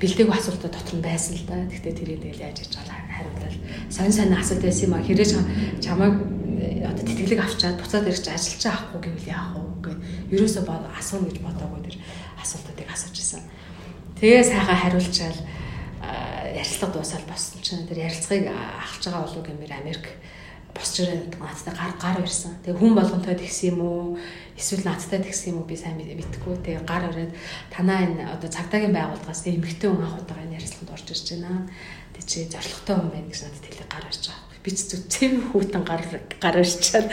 [0.00, 1.56] бэлдээгүй асуултууд дотор нь байсан л да.
[1.68, 3.56] Гэхдээ тэрийг тэгэл яаж хийж байгаа хариулал
[3.92, 5.28] сонь сонь асуулт байсан юм а хэрэг
[5.84, 6.14] чамайг
[6.60, 9.98] э, одоо тэтгэлэг авчаад буцаад ирж ажиллаж авахгүй гэвэл яах вэ гэд
[10.34, 10.62] ерөөсөө
[11.00, 11.96] асууна гэж бодоогүй тэр
[12.40, 13.42] асуултуудыг асууж исэн.
[14.20, 15.38] Тэгээ сайхан хариулчаал
[16.56, 20.04] ярилцлага дуусаад боссон чинь тэр ярилцлагыг авч байгаа болов гэмээр Америк
[20.74, 22.60] босч ирээд надтай гар гар ирсэн.
[22.64, 24.18] Тэгээ хүн болгонтой тэгсэн юм уу?
[24.56, 25.68] Эсвэл надтай тэгсэн юм уу?
[25.70, 26.60] Би сайн мэдэхгүй.
[26.64, 27.32] Тэгээ гар ирээд
[27.72, 31.66] танаа энэ одоо цагдаагийн байгууллагаас эмэгтэй хүн анх удаага ярилцлаганд орж ирж байна.
[32.14, 35.84] Тэг чи зоригтой хүн байна гэж надад хэлээ гар ирж байгаа би ч зүтсэм хүүтэн
[35.88, 36.04] гар
[36.36, 37.08] гар ирчаад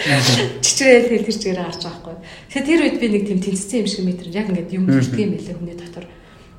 [0.59, 2.15] чичрээл хэл тэр чигээр гарч байгаа байхгүй.
[2.51, 5.31] Тэгэхээр тэр үед би нэг тийм тэнцсэн юм шиг метр яг ингээд юм хүрдэг юм
[5.31, 6.05] байлээ хүний дотор.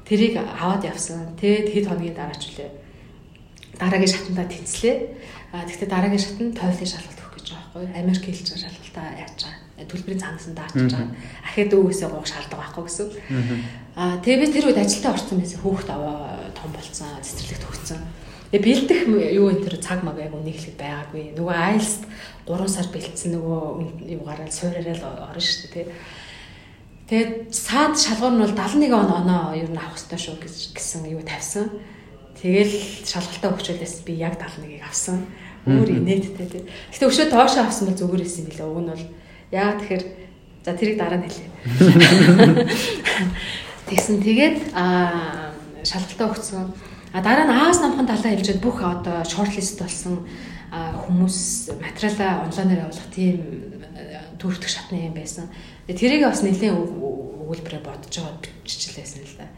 [0.08, 1.36] Тэрийг аваад явсан.
[1.36, 2.70] Тэгээд хэд хоногийн дараач үлээ.
[3.76, 4.96] Дараагийн шатандаа тэнцлээ.
[5.52, 7.84] А тэгвэл дараагийн шатанд тойлын шалгалт өгөх гэж байгаа байхгүй.
[7.96, 9.88] Америк хэлж байгаа шалгалтаа яаж байгаа.
[9.88, 11.16] Төлбөрийн цангасан даачиж байгаа.
[11.48, 13.08] Ахиад өвөөсөө гоох шаардлагагүй байхгүй гэсэн.
[13.96, 15.60] А тэгээ би тэр үед ажилдаа орсон байсан.
[15.64, 18.00] Хүүхд аваа том болцсон, цэцэрлэгт хөгцсөн.
[18.52, 19.00] Тэгээ бэлдэх
[19.36, 21.36] юу энэ тэр цаг маг яг үнийг хэлэхэд байгаагүй.
[21.36, 22.04] Нөгөө IELTS
[22.48, 23.60] 3 сар бэлдсэн нөгөө
[24.08, 25.86] юугаараа суураараа орно шүү дээ тий.
[27.08, 30.36] Тэгээд саад шалгуур нь бол 71 он оноо ер нь авах хэрэгтэй шүү
[30.76, 31.68] гэсэн юу тавьсан.
[32.42, 35.26] Тэгэл шалгалтаа өгчөлөөс би яг 71-ийг авсан.
[35.66, 36.62] Өөр инээдтэй тий.
[36.94, 38.68] Гэтэ өшөө доошоо авсан бол зүгээр исэн билээ.
[38.70, 39.04] Уг нь бол
[39.50, 40.04] яа тэгэхээр
[40.64, 41.50] за тэрийг дараа нь хэлье.
[43.90, 45.50] Тэгсэн тэгээд аа
[45.82, 46.66] шалгалтаа өгсөн.
[47.12, 50.28] А дараа нь аас намхан талаа хэлжээд бүх одоо шортлист болсон
[50.70, 53.72] хүмүүс материалаа онлайнаар явуулах тийм
[54.36, 55.48] төрөлтөх шатны юм байсан.
[55.88, 59.48] Тэрийг бас нэлийн өгүүлбэрээр бодож байгаа биччихлээсэн л да.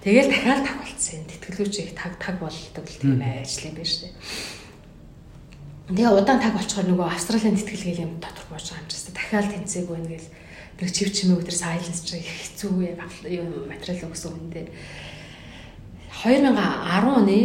[0.00, 1.24] Тэгэл дахиад таг болцсон.
[1.28, 4.14] Тэтгэлгүүчийг таг таг болдог л тийм байна шүү дээ.
[5.90, 9.86] Тэгээ удаан таг болчоор нөгөө Австралийн тэтгэлгээ юм дотор бууж байгаа юм чинь дахиад тэнцээг
[9.90, 10.28] байна гэл
[10.80, 12.96] нэг чив чимээ өдр сайленс чи хэцүү
[13.28, 14.70] юм материал өгсөн хүндээ
[16.24, 16.56] 2010
[17.10, 17.38] оны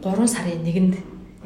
[0.00, 0.94] 3 сарын 1-нд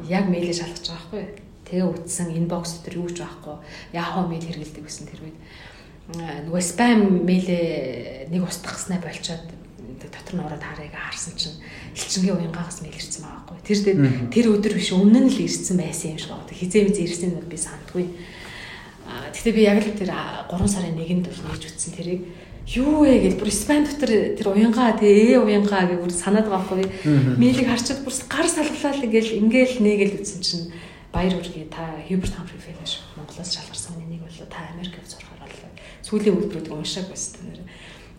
[0.07, 1.23] яг мэйлээ шалгаж байгаа байхгүй.
[1.65, 3.57] Тэгээ үтсэн инбокс дээр юу ч байхгүй.
[3.91, 5.37] Yahoo мэйл хэрэгэлдэг гэсэн тэр үед
[6.45, 9.64] нөгөө спам мэйлээ нэг устгахснаа болчоод
[10.01, 11.57] дотор нь ороод харыг харсан чинь
[11.95, 13.63] элчингийн уянгаагаас мэйл ирсэн байгаа байхгүй.
[13.63, 13.79] Тэр
[14.31, 16.51] тэр өдөр биш өмнө нь л ирсэн байсан юм шиг байна.
[16.51, 18.05] Хизээ мэж ирсэн нь би сандгүй.
[19.05, 22.21] Гэхдээ би яг л тэр 3 сарын 1-нд бол нээж үтсэн тэрийг
[22.65, 26.81] юу вэ гэж бүр спам дотор тэр уянгаа тэгээ ээ уянгаа гэж бүр санаад байгаа
[26.81, 27.37] байхгүй.
[27.37, 30.65] Мэйлийг харчаад бүр гар салглаад ингээл ингээл нэгэл үтсэн чинь
[31.13, 35.69] баяр үргээ та Хьюберт Хамфри Фэлэш Монголоос шалгарсан нэг болоо та Америк явж сурахаар болоо.
[36.01, 37.61] Сүүлийн үйлдвэрүүд уншааг байсан нэр.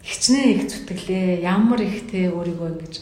[0.06, 1.42] Хичнээн их зүтгэлээ.
[1.42, 2.94] Ямар ихтэй өөрийгөө ингэж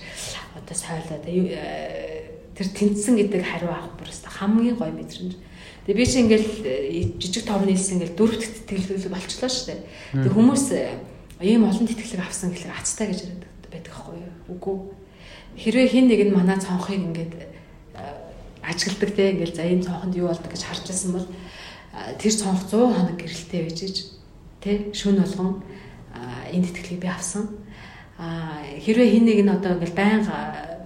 [0.57, 5.37] одоо сойлоо тэр тэнцсэн гэдэг хариу авах бүр хамгийн гоё мэдрэмж.
[5.85, 9.81] Тэгээ би чи ингээл э, жижиг том нийлсэн ингээл дөрөвт тэтгэлэг болчлоо шүү дээ.
[10.25, 10.97] Тэг хүмүүс э,
[11.45, 14.33] ийм олон тэтгэлэг авсан гэхлээр ацтай гэж яриад байдаг байхгүй юу?
[14.55, 14.77] Үгүй.
[15.61, 17.35] Хэрвээ хин нэг нь манай цонхыг ингээд
[18.65, 21.27] ажигладаг те ингээл за энэ цонхонд юу болдог гэж харж байсан бол
[22.19, 23.81] тэр цонх 100 хоног гэрэлтэй байж
[24.65, 25.63] те шүн болгон
[26.53, 27.49] энэ тэтгэлгийг би авсан.
[28.19, 30.37] А хэрвээ хин нэг нь одоо ингээл байнга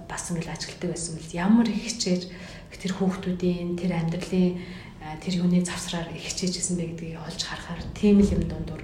[0.09, 2.23] бас ингээл ажигладаг байсан бол ямар их хичээж
[2.79, 4.57] тэр хүүхдүүдийн тэр амьдралын
[5.21, 8.81] тэр юуны завсраар их хичээжсэн бэ гэдгийг олж харахаар тийм л юм дундуур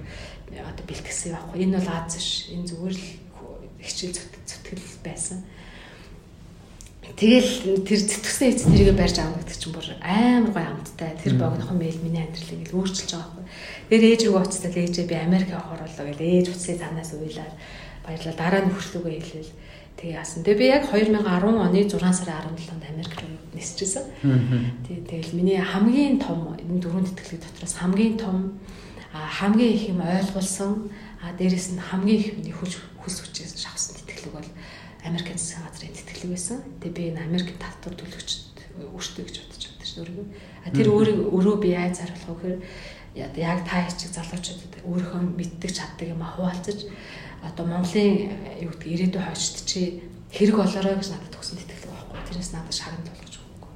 [0.52, 1.62] одоо бэлтгэсэн байхгүй.
[1.64, 2.52] Энэ бол Аз ш.
[2.54, 3.04] Энэ зүгээр л
[3.82, 5.42] хичээл зүтгэл байсан.
[7.14, 11.14] Тэгэл тэр зэтгсэн эц тэрийг барьж авна гэдэг чинь бүр амар гоё амттай.
[11.22, 13.46] Тэр богинохон мэйл миний амьдралыг ингээл өөрчилж байгаа байхгүй.
[13.86, 17.54] Тэр ээж рүү уцтал ээжээ би Америк болоо гэл ээж уцсыг танаас уйлаад
[18.02, 19.52] баярлал дараа нь хүртлүүгээ хэлээл
[19.96, 20.42] тэгээ яасан.
[20.42, 24.04] Тэгээ би яг 2010 оны 6 сарын 17-нд Америк руу нисчихсэн.
[24.84, 28.60] Тэгээ тэгэл миний хамгийн том энэ дөрөв тэтгэлэг дотроос хамгийн том
[29.16, 30.90] хамгийн их юм ойлгуулсан
[31.24, 34.48] а дээрэс нь хамгийн их миний хүч хүс хүчээс шавсан тэтгэлэг бол
[35.06, 35.96] Америк засгийн газрын
[36.26, 36.58] тэтгэлэг байсан.
[36.80, 40.26] Тэгээ би энэ Америк татвар төлөгчд өөртөө гэж бодож байдаг шүү өөрөө.
[40.66, 42.58] А тэр өөрөө өөрөө би яаж хариулах вэ
[43.14, 46.78] гэхээр яг та чиг залуучуудад өөрийнхөө мэддэг чаддаг юм хуваалцаж
[47.46, 50.02] одоо Монголын юу гэдэг ирээдүйн хойшд чи
[50.34, 52.18] хэрэг болоорой гэж надад төгсөн тэтгэлэг байхгүй.
[52.26, 53.72] Тэрнээс надад шагнал болгож өгөхгүй.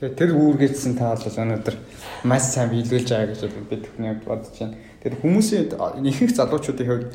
[0.00, 1.76] Тэгээ тэр үүргээдсэн та бол өнөөдөр
[2.24, 3.40] маш сайн биелүүлж байгаа гэж
[3.70, 4.78] би түүний бодож байна.
[5.04, 5.68] Тэр хүмүүсийн
[6.08, 7.12] ихэнх залуучуудын хувьд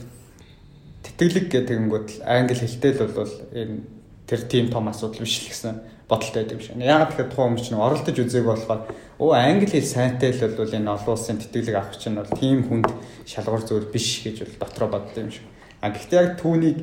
[1.19, 1.91] тэтгэлэг гэдэг нь
[2.23, 3.83] англи хэлтэй л бол энэ
[4.23, 5.75] тэр тийм том асуудал биш л гэсэн
[6.07, 6.77] бодолтой байдаг юм шиг.
[6.79, 8.81] Яг тэгэхээр тухайн хүмүүс чинь оролдож үзээг болохоор
[9.19, 12.87] өө англи хэл сайнтай л бол энэ олон улсын тэтгэлэг авах чинь бол тийм хүнд
[13.27, 15.45] шалгуур зүйл биш гэж бол дотроо боддог юм шиг.
[15.83, 16.77] А гэхдээ яг түүнийг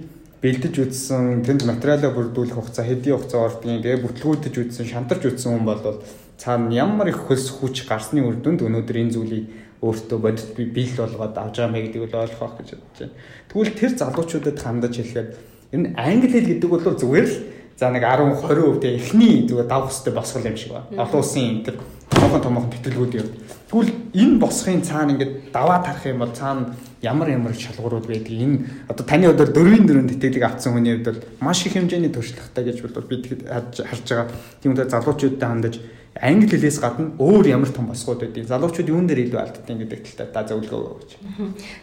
[0.44, 5.64] бэлдэж үзсэн, тэнд материалаа бүрдүүлэх хугацаа хэдийн хугацаа ордгийн, тэгээ бүтлгүүдэж үзсэн, шантарч үзсэн хүн
[5.64, 6.04] бол
[6.36, 9.44] цаана ямар их хөлс хүч гарсны үр дүнд өнөөдөр энэ зүйлийг
[9.82, 13.16] өөртөө бодит биел болгоод авч байгаа мэй гэдэг бол ойлгох гэж бодож байна.
[13.50, 15.30] Тэгвэл тэр залуучуудад хандаж хэлэхэд
[15.72, 17.36] энэ англи хэл гэдэг бол зүгээр л
[17.76, 21.04] за нэг 10 20% тэ эхний зүгээр давх хөстэй босгол юм шиг байна.
[21.04, 23.28] Олон улсын тэр Монгол жоохон томоохон тэтгэлгүүд юм.
[23.70, 28.58] Тэгвэл энэ босхын цаана ингээд даваа тарах юм бол цаана ямар ямар шалгуурууд байдгийг энэ
[28.88, 32.82] одоо таны өдөр дөрвийн дөрөв тэтгэлэг авсан хүний хувьд бол маш их хэмжээний туршлагатай гэж
[32.82, 34.28] бол бид харж байгаа.
[34.62, 35.74] Тийм үү залуучуудтай хандаж
[36.20, 40.32] англи хэлээс гадна өөр ямар том босгууд байдгийг залуучууд юун дээр илүү алддаг гэдэг талаар
[40.32, 41.10] та зөвлөгөө өгөөч.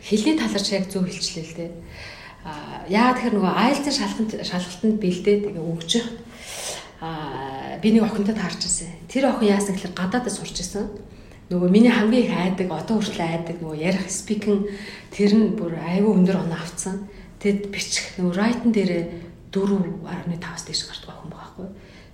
[0.02, 1.72] Хэлний талаар яг зөв хэлчлээ л дээ.
[2.44, 5.92] Аа яагаад тэгэхээр нөгөө IELTS-ийн шалгалтанд шалгалтанд бэлдээд ингээ өгч
[7.04, 8.90] аа би нэг охинтой таарч ирсэн.
[9.08, 10.88] Тэр охин яасан гэхээр гадаадд сурч ирсэн.
[11.52, 14.72] Нөгөө миний хамгийн их айдаг, одоо хүртэл айдаг нөгөө ярих спикинг
[15.12, 17.06] тэр нь бүр айгүй өндөр оноо авцсан.
[17.44, 19.04] Тэгэд бичих нөгөө write-н дээрээ
[19.52, 21.68] 4.5-аас дээш гардаг охин байгаа байхгүй.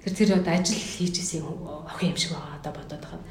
[0.09, 3.21] Тэр тэр одоо ажил хийж исэн охин юм шиг байгаа одоо бодоод байгаа.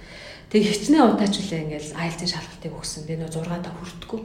[0.49, 3.03] Тэгээ хичнээн удаачлаа ингээл IELTS-ийн шалгалтыг өгсөн.
[3.05, 4.21] Тэгээ нөгөө 6 та хүртгүү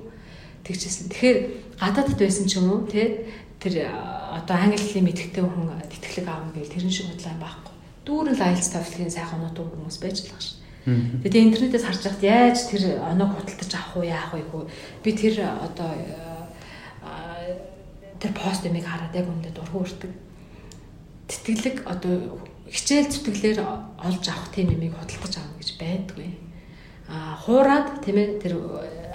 [0.63, 1.09] тэгжсэн.
[1.09, 1.37] Тэгэхээр
[1.81, 6.73] гадаадд байсан ч юм уу те тэр одоо англи хэлний мэдхтэй хүн тэтгэлэг аав гэвэл
[6.77, 7.73] тэрэн шиг бодлоо байхгүй.
[8.05, 10.57] Дүүрэн л IELTS TOEFL-ийн сайхан оноотой хүмүүс байж л байгаа шүү.
[10.83, 14.43] Тэгээд интернетээс харж байхад яаж тэр оноог худалдаж авах уу яах вэ?
[15.03, 15.91] Би тэр одоо
[18.19, 20.11] тэр пост юмыг хараад яг үүндээ дургу өртөг.
[21.33, 22.37] Тэтгэлэг одоо
[22.69, 26.29] хичээл зүтгэлээр олж авах тийм юмыг худалдаж авах гэж байдгүй.
[27.09, 28.53] А хуураад тийм ээ тэр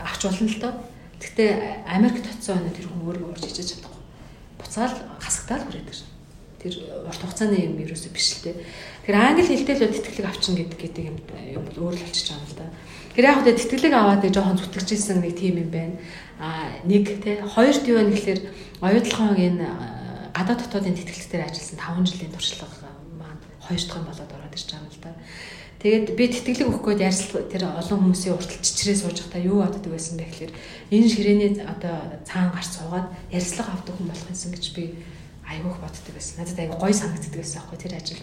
[0.02, 0.74] авч болно л доо.
[1.22, 3.98] Гэхдээ Америкт очсон өнө тэр хүн өөрөө урьж ичиж чадахгүй
[4.58, 6.10] буцаал хасагтаал хүрээд ирсэн.
[6.58, 6.74] Тэр
[7.06, 8.56] урт хугацааны юм ерөөсөө биш л дээ.
[9.06, 11.16] Тэгэхээр англи хэлтэй л тэтгэлэг авчин гэдэг гэдэг юм
[11.54, 12.66] юм өөр л болчихж байгаа юм л да.
[13.14, 15.94] Тэгэхээр яг хөө тэтгэлэг аваад нэг жоохон зүтгэжсэн нэг тим юм байна.
[16.42, 16.48] А
[16.82, 18.40] нэг те хоёрт юу вэ гэхээр
[18.82, 19.66] оюутлахын энэ
[20.38, 24.86] гадаад дотоодын тэтгэлэгтэр ажилласан 5 жилийн туршлага маань хоёр дахь юм болоод ороод ирж байгаа
[24.86, 25.12] юм л да.
[25.78, 29.90] Тэгээд би тэтгэлэг өгөх гээд ярьцлага тэр олон хүмүүсийн уртл чичрээ сууж байхдаа юу боддог
[29.94, 30.52] байсан бэ гэхээр
[30.94, 34.84] энэ ширээний одоо цаана гарч суугаад ярьцлага авдаг хүн болох юмсан гэж би
[35.46, 36.34] айгүйх боддог байсан.
[36.42, 38.22] Надад айгүй гоё санагддаг байсан аахгүй тэр ажил.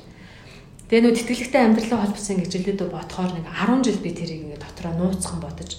[0.91, 4.93] Тэгээ нөө тэтгэлэгтэй амьдралаа холбосон гэж жилдээ бодохоор нэг 10 жил би тэрийг ингээ дотроо
[4.99, 5.71] нууцхан бодож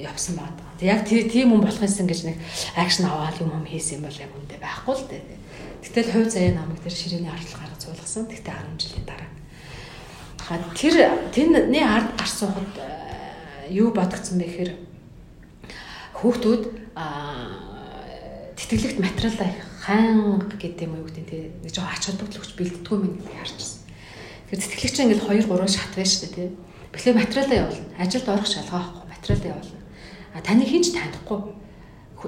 [0.00, 0.56] явсан байна.
[0.80, 2.36] Тэг яг тэр тийм хүн болох юмсан гэж нэг
[2.74, 5.22] акшн аваад юм юм хийсэн юм бол яг үндэ байхгүй л дээ.
[5.80, 8.28] Гэтэл хувь заяа намайг тэр ширээний ардлага гаргаж суулгасан.
[8.28, 9.30] Тэгтээ 10 жилийн дараа
[10.74, 10.94] тэр
[11.30, 14.72] тэрний ард гарч суухад э, юу бодгцсон бэ гэхээр
[16.18, 16.62] хүүхдүүд
[18.58, 23.14] тэтгэлэгт материалаа ханга гэдэг юм уу гэдэг тийм нэг жоо ач холбогдол өгч бэлддэггүй юм
[23.22, 23.78] гэж харчихсан.
[24.50, 26.52] Тэгэхээр тэтгэлэгч ингээл 2 3 шат байж дээ тийм.
[26.90, 27.94] Тэгэхээр материалаа явуулна.
[27.94, 29.80] Ажилд орох шалгаа авахгүй материалаа явуулна.
[30.34, 31.40] А таны хинч танихгүй.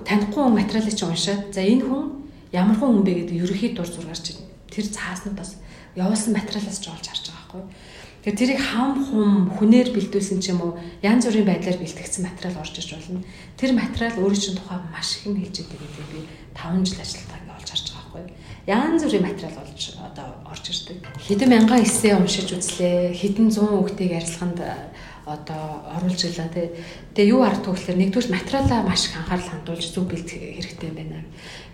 [0.06, 2.21] Танихгүй материалыг чи уншаад за энэ хүн
[2.52, 4.36] ямар хүн хүн бэ гэдэг ерөөхий дур зургаар чи
[4.68, 5.56] тэр цааснуудаас
[5.96, 7.64] явуулсан материалаас ч олж харж байгаа байхгүй.
[8.22, 10.72] Тэгэхээр тэрийг хам хум хүнээр бэлдүүлсэн ч юм уу
[11.02, 13.26] янз бүрийн байдлаар бэлтгэгдсэн материал орж иж болно.
[13.58, 16.20] Тэр материал өөрөө чинь тухай маш их юм хэлж байгаа гэдэг би
[16.54, 18.24] 5 жил ажилладаг ингээ олж харж байгаа байхгүй.
[18.70, 20.98] Янз бүрийн материал болж одоо орж ирдэг.
[21.18, 23.10] Хэдэн мянган эссе уншиж үзлээ.
[23.10, 24.58] Хэдэн зуун хүүхдийг арилгаханд
[25.26, 26.70] одоо оруулж илаа тий.
[27.14, 31.24] Тэгээ юу ардгүй гэхээр нэгдүгээр материалаа маш их анхаарал хандуулж зөв бэлтгэх хэрэгтэй юм байна.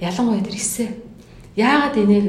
[0.01, 0.87] Ялангуяа тэр эссе
[1.57, 2.27] яагаад энийг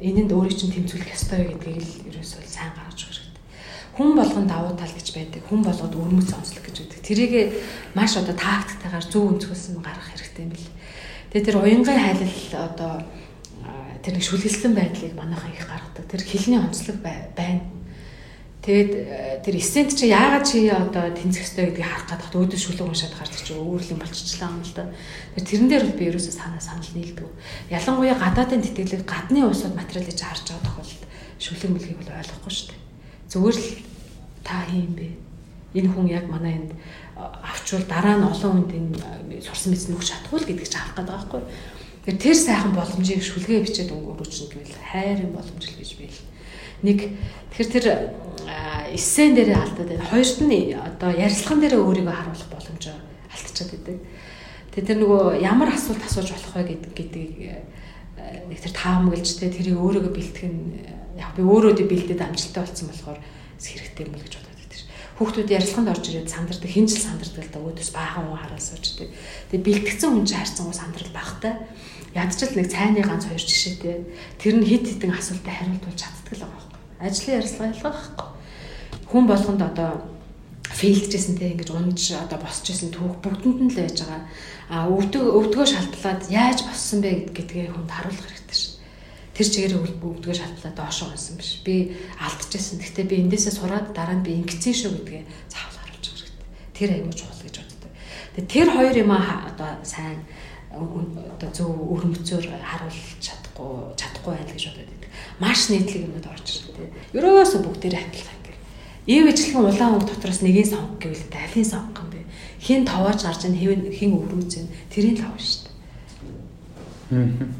[0.00, 3.22] энэнд өөрийг чинь тэмцүүлэх ёстой вэ гэдгийг л ерөөсөө сайн гаргаж өгөх
[3.92, 5.42] хүн болгон давуу тал гэж байдаг.
[5.48, 7.00] Хүн болгоод өрмөц онцлог гэж байдаг.
[7.04, 7.32] Тэрийг
[7.92, 10.72] маш одоо тактиктайгаар зөв өнцгөөсөн гаргах хэрэгтэй юм бэл.
[11.28, 12.36] Тэгээ тэр уянгын хайлал
[12.72, 12.92] одоо
[14.00, 16.08] тэр нэг шүлгэлсэн байдлыг манайхан их гаргадаг.
[16.08, 17.60] Тэр хилний онцлог байна.
[18.62, 18.92] Тэгээд
[19.42, 23.42] тэр эссент чи яагаад чи одоо тэнцэх ёстой гэдгийг харах гадах өөдөө шүлэг уншаад гардаг
[23.42, 24.86] чи өөрлөм болчихлаа юм л да.
[25.34, 27.26] Тэр тэрэн дээр бол би ерөөсөө санаа санал нийлдэг.
[27.74, 31.02] Ялангуяа гадаадын тэтгэлэг гадны улсууд материалыг харж байгаа тохиолдолд
[31.42, 32.82] шүлэг мэлгийг бол ойлгохгүй шүү дээ
[33.32, 33.68] зүгээр л
[34.44, 35.08] та хийм бэ.
[35.72, 36.76] Энэ хүн яг манай энд
[37.16, 41.08] авчвал дараа нь олон хүнд энэ сурсан мэдсэн өгч чадахгүй л гэдгийг ч харах гэдэг
[41.08, 41.40] байгаа
[42.04, 42.20] байхгүй.
[42.20, 46.18] Тэр сайхан боломжийг шүлгээ бичээд өнгөрүүлж гэвэл хайрын боломж л гэж би л
[46.82, 46.98] нэг
[47.54, 47.86] тэгэхээр тэр
[48.92, 50.10] эссен дээр алдаад байна.
[50.10, 52.84] Хоёрт нь одоо ярилцлаган дээр өөрийгөө харуулах боломж
[53.32, 53.98] алдчихад байдаг.
[54.72, 57.36] Тэгээ тэр нөгөө ямар асуулт асууж болох вэ гэдгийг
[58.48, 60.56] нэг тэр таамаглаж тэ тэрийг өөрийгөө бэлтгэн
[61.16, 63.18] яг би өөрөө дэ бэлдээд амжилттай болсон болохоор
[63.60, 64.84] хэрэгтэй юм л гэж бодоод байдаг ш.
[65.16, 69.08] Хүүхдүүд ярилцлаганд орж ирээд сандардаг, хинжил сандардаг л да өөдөөс баахан уу хараал суучдаг.
[69.52, 71.52] Тэгээ бэлтгэсэн хүн чинь харсан уу сандрал багтай.
[72.16, 73.96] Ядчил нэг цайны ганц хоёр жишээтэй.
[74.40, 76.71] Тэр нь хит хитэн асуултад хариулт болж чаддаг л байгаа.
[77.02, 78.28] Ажлын ярилцлага ялгаахгүй.
[79.10, 79.90] Хүн болгонд одоо
[80.72, 84.22] фейлдчихсэн те ингэж унж одоо босчихсэн түүх бүгдэнд нь л байж байгаа.
[84.72, 88.62] А өвдөг өвдгөө шалтлаад яаж боссон бэ гэдгээ хүнд харуулах хэрэгтэй ш
[89.36, 91.60] тэр чигээр өвдгөө шалтлаа доошоо унсан биш.
[91.60, 91.92] Би
[92.22, 92.80] алдчихсан.
[92.80, 95.22] Гэхдээ би эндээсээ сураад дараа нь би ингэсэн шүү гэдгээ
[95.52, 96.72] заавал харуулж байгаа хэрэгтэй.
[96.72, 97.92] Тэр аюул чухал гэж боддог.
[98.32, 100.18] Тэгээ тэр хоёр юм одоо сайн
[100.72, 105.01] одоо зөв өрөмцөөр харуулж чадахгүй чадахгүй байл гэж байдаг.
[105.42, 106.86] Маш нийтлэг юмуд орж ирдэг.
[107.18, 108.56] Ерөөсө бүгдээрээ адилхан гэр.
[109.10, 112.30] Ив ижлэгэн улаан үг дотроос нэгийг сонгох гэвэл алийг сонгох юм бэ?
[112.62, 117.50] Хин товоож гарч ийн хин хин өврүүц ин тэрийг л авна шүү дээ.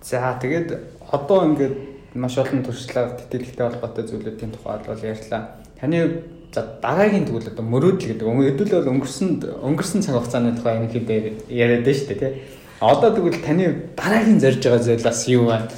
[0.00, 0.68] За тэгээд
[1.12, 1.76] одоо ингээд
[2.16, 5.60] маш олон туршлага тэтгэлэгтэй холбоотой зүйлүүдийн тухай бол ярьлаа.
[5.76, 8.24] Таны за дараагийн тэгвэл одоо мөрөөдөл гэдэг.
[8.24, 9.28] Хэдүүл бол өнгөрсөн
[9.68, 11.08] өнгөрсөн цаг хугацааны тухай энэ хэд
[11.52, 12.32] яриад байна шүү дээ тий.
[12.80, 15.68] Одоо тэгвэл таны дараагийн зорж байгаа зүйл бас юу байна?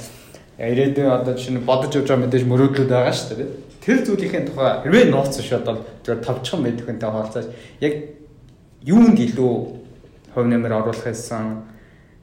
[0.61, 3.49] Ирээдүйн одоо жишээ нь бодож явж байгаа мэдээж мөрөөдлүүд байгаа шүү дээ.
[3.81, 7.45] Тэр зүйлийнхээ тухай хэрвээ нууц шууд бол зүгээр товчхон байдаг хүнтэй хаалцаж
[7.81, 7.93] яг
[8.85, 9.53] юунд илүү
[10.37, 11.65] хувь нэмэр оруулах гэсэн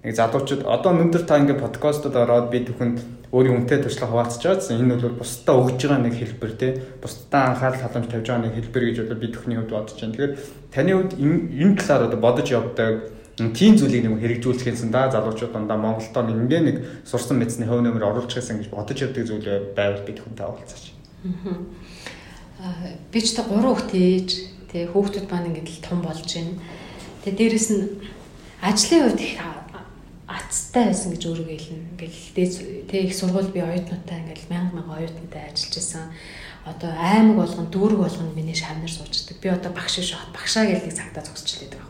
[0.07, 2.99] нэг залуучууд одоо өнөөдөр та ингээд подкастод ороод би түүхэнд
[3.35, 4.79] өөрийн үнэтэй туршлага хуваалцаж байгаа.
[4.79, 6.69] Энэ бол бусдаа өгж байгаа нэг хэлбэр те.
[7.03, 10.15] Бусдаа анхаарал халамж тавьж байгаа нэг хэлбэр гэж бол би түүхний хувьд бодож байна.
[10.15, 10.35] Тэгэхээр
[10.73, 12.95] таны хувьд энэ талаар одоо бодож явдаг
[13.39, 16.77] тийм зүйлийг нэг хэрэгжүүлэх гэсэн да залуучууд дандаа Монголдоо ингээ нэг
[17.07, 19.47] сурсан мэдсний хөв нэмэр оруулах гэсэн гэж бодож явдаг зүйл
[19.79, 20.85] байвал би түүхэнтэй уулзаач.
[22.59, 24.29] Аа би ч та гурван хүүхд ээж
[24.75, 26.59] тэгээ хүүхдүүд маань ингээд том болж байна.
[27.23, 27.83] Тэгээ дээрэс нь
[28.59, 29.39] ажлын хувьд их
[30.29, 31.89] ацтай байсан гэж өөрийгөө хэлнэ.
[31.95, 36.11] Ингээл тэг их сургууль би оюутнуудтай ингээл мянга мянга оюутнуудтай ажиллаж исэн.
[36.69, 39.41] Одоо аймаг болгон дүүрэг болгон миний шавнар суучдаг.
[39.41, 41.88] Би одоо багш бат багшаа гэлдэг цагтаа зогсчихлээ байхгүй.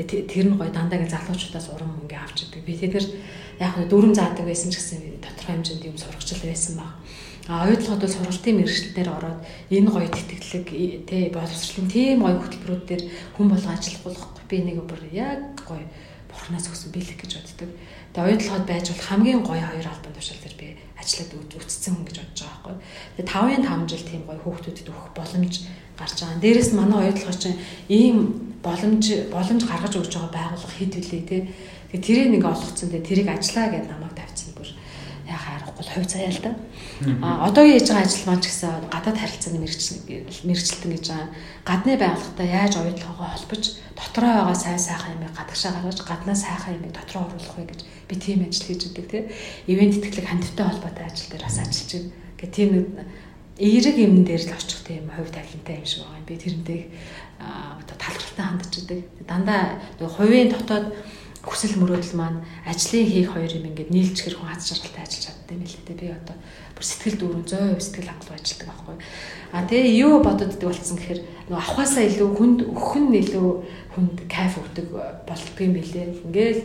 [0.00, 2.64] Тэгээ тэр нь гоё дандаа ингээл залуучуудаас урам ингээ авч идэг.
[2.64, 3.06] Би тэд нар
[3.60, 6.92] яг нь дүүрэн заадаг байсан ч гэсэн тодорхой хэмжээнд юм сургачл байсан баг.
[7.50, 10.66] А оюутлогод бол сургалтын мэрэгчлэлээр ороод энэ гоё тэтгэлэг
[11.04, 13.02] тий боловсролын тийм гоё хөтөлбөрүүд дээр
[13.36, 14.44] хүн болго ажиллах болохгүй.
[14.48, 15.84] Би нэг бүр яг гоё
[16.30, 17.70] бурхнаас өгсөн бэлэг гэж боддог.
[18.14, 22.16] Тэгээ оюутлогод байж бол хамгийн гоё хоёр албан тушаал дээр би ажиллаад үтцсэн хүн гэж
[22.22, 22.76] бодож байгаа байхгүй.
[23.18, 23.30] Тэгээ
[23.66, 25.54] 5-5 жил тийм гоё хүүхдүүдэд өгөх боломж
[25.98, 26.38] гарч байгаа.
[26.38, 27.58] Дээрээс манай оюутлогоо чинь
[27.90, 28.16] ийм
[28.62, 31.38] боломж боломж гаргаж өгч байгаа байгууллага хэд вүлээ те.
[31.90, 34.68] Тэгээ тэрийг нэг олгоцсон тэгээ тэрийг ажиллаа гэдээ намайг тавьчихсан бүр
[35.30, 36.52] яхаа аргагүй хувь заяа л да.
[37.22, 41.28] А одоогийн хийж байгаа ажил маань ч гэсэн гадаад харилцааны мэрэгчлэлтэн гэж байгаа.
[41.64, 43.64] Гадны байгууллагатай яаж оюутлогоо холбож
[43.96, 48.14] дотроо байгаа сайн сайхан юмыг гадагшаа гаргаж гаднаа сайхан юмыг дотроо оруулах вэ гэж би
[48.18, 49.24] тийм ажил хийж өгдөг тийм.
[49.70, 52.12] Ивент тэтгэлэг хандивтай холбоотой ажил дээр бас ажиллаж байна.
[52.36, 52.86] Гэхдээ тийм нэг
[53.60, 56.26] эерэг юм дээр л очих тийм хувь тавилантай юм шиг байгаа юм.
[56.26, 56.80] Би тэрнтэй
[57.40, 59.00] одоо талхралтай хандж идэг.
[59.26, 60.92] Дандаа хувийн дотоод
[61.40, 65.64] хүсэл мөрөөдөл маань ажлын хийх хоёр юм ингээд нийлжгэр хүн аз жаргалтай ажиллаж чаддаг юм
[65.64, 65.96] л дээ.
[65.96, 66.36] Би одоо
[66.76, 68.96] бүр сэтгэл дүүрэн 100% сэтгэл хангалуун ажилладаг байхгүй.
[69.56, 73.48] А тэгээ юу бододдаг болсон гэхээр нөгөө авахаасаа илүү хүнд өгөх нь илүү
[73.96, 74.86] хүнд кайф өгдөг
[75.24, 76.06] болдго юм билээ.
[76.28, 76.62] Ингээл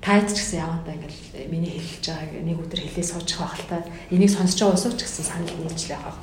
[0.00, 3.84] таад ч гэсэн явандаа ингээл миний хэлж байгааг нэг өдөр хэлээ суучих байх л та.
[4.08, 6.16] Энийг сонсож байгаа усууч гэсэн санал нийлжлээ байгаа.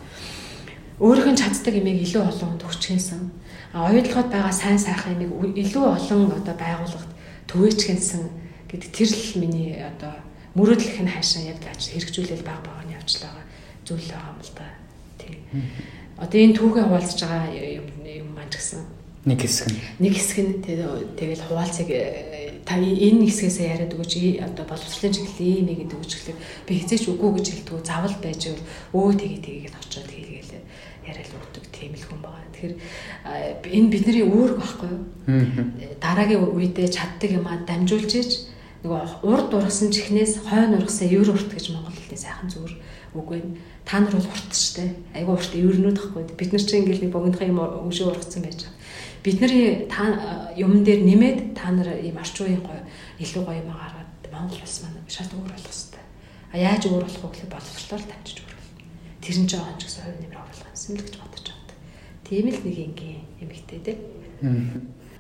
[1.02, 3.22] Өөрийнх нь чаддаг имийг илүү олон хүнд өгчихсэн.
[3.26, 3.42] А
[3.74, 7.12] оюутлогод байгаа сайн сайхан имийг илүү олон одоо байгууллагад
[7.48, 8.24] төвөөч гэнсэн
[8.68, 10.14] гэдэг тэр л миний одоо
[10.56, 13.46] мөрөөдлөх нь хаашаа яг яаж хэрэгжүүлэл баг багны явж байгаа
[13.88, 14.68] зүйл байгаа юм л да.
[15.20, 15.40] Тийм.
[16.20, 18.84] Одоо энэ түүхээ хуваалцаж байгаа юм юм маань ч гэсэн
[19.24, 24.66] нэг хэсэг нь нэг хэсэг нь тэгэл хуваалцыг э, та энэ хэсгээс яриад өгөөч одоо
[24.66, 28.58] боловсролын чиглэл ийм гэдэг гэхлээр би хизээч үгүй гэж хэлдэг завал байж өө
[28.98, 30.66] өө тгий тгийгээд очиод хийгээл
[31.06, 32.41] яриад өгдөг тийм л хүн байгаа.
[32.62, 35.02] Тэгэхээр энэ бидний үүрэг байхгүй юу?
[35.98, 38.32] Дараагийн үедээ чаддаг юм а дамжуулж иж
[38.86, 42.76] нөгөө урд ургасан чихнээс хойно ургасан евр урт гэж монгол хэлний сайхан зүгээр
[43.18, 43.58] үг байна.
[43.86, 44.94] Та нар бол урт штэ.
[45.14, 46.24] Айгу урт еврнүүд байхгүй.
[46.38, 48.78] Бид нар чинь ингээл нэг богинохон юм өшөө ургацсан байж байгаа.
[49.22, 52.82] Бидний та юмн дээр нэмээд та нар ийм орчин үеийн гоё
[53.22, 56.06] илүү гоё юм гаргаад Монгол улс маань шал өөр болох хэрэгтэй.
[56.54, 58.56] А яаж өөр болох вэ гэхэл боловсролоор дамжиж өөр.
[59.22, 61.51] Тэр нь жоохон ч гэсэн хувь нэмэр оруулах л гэж бодож.
[62.32, 64.00] Тийм л нэг ингийн эмэгтэй те.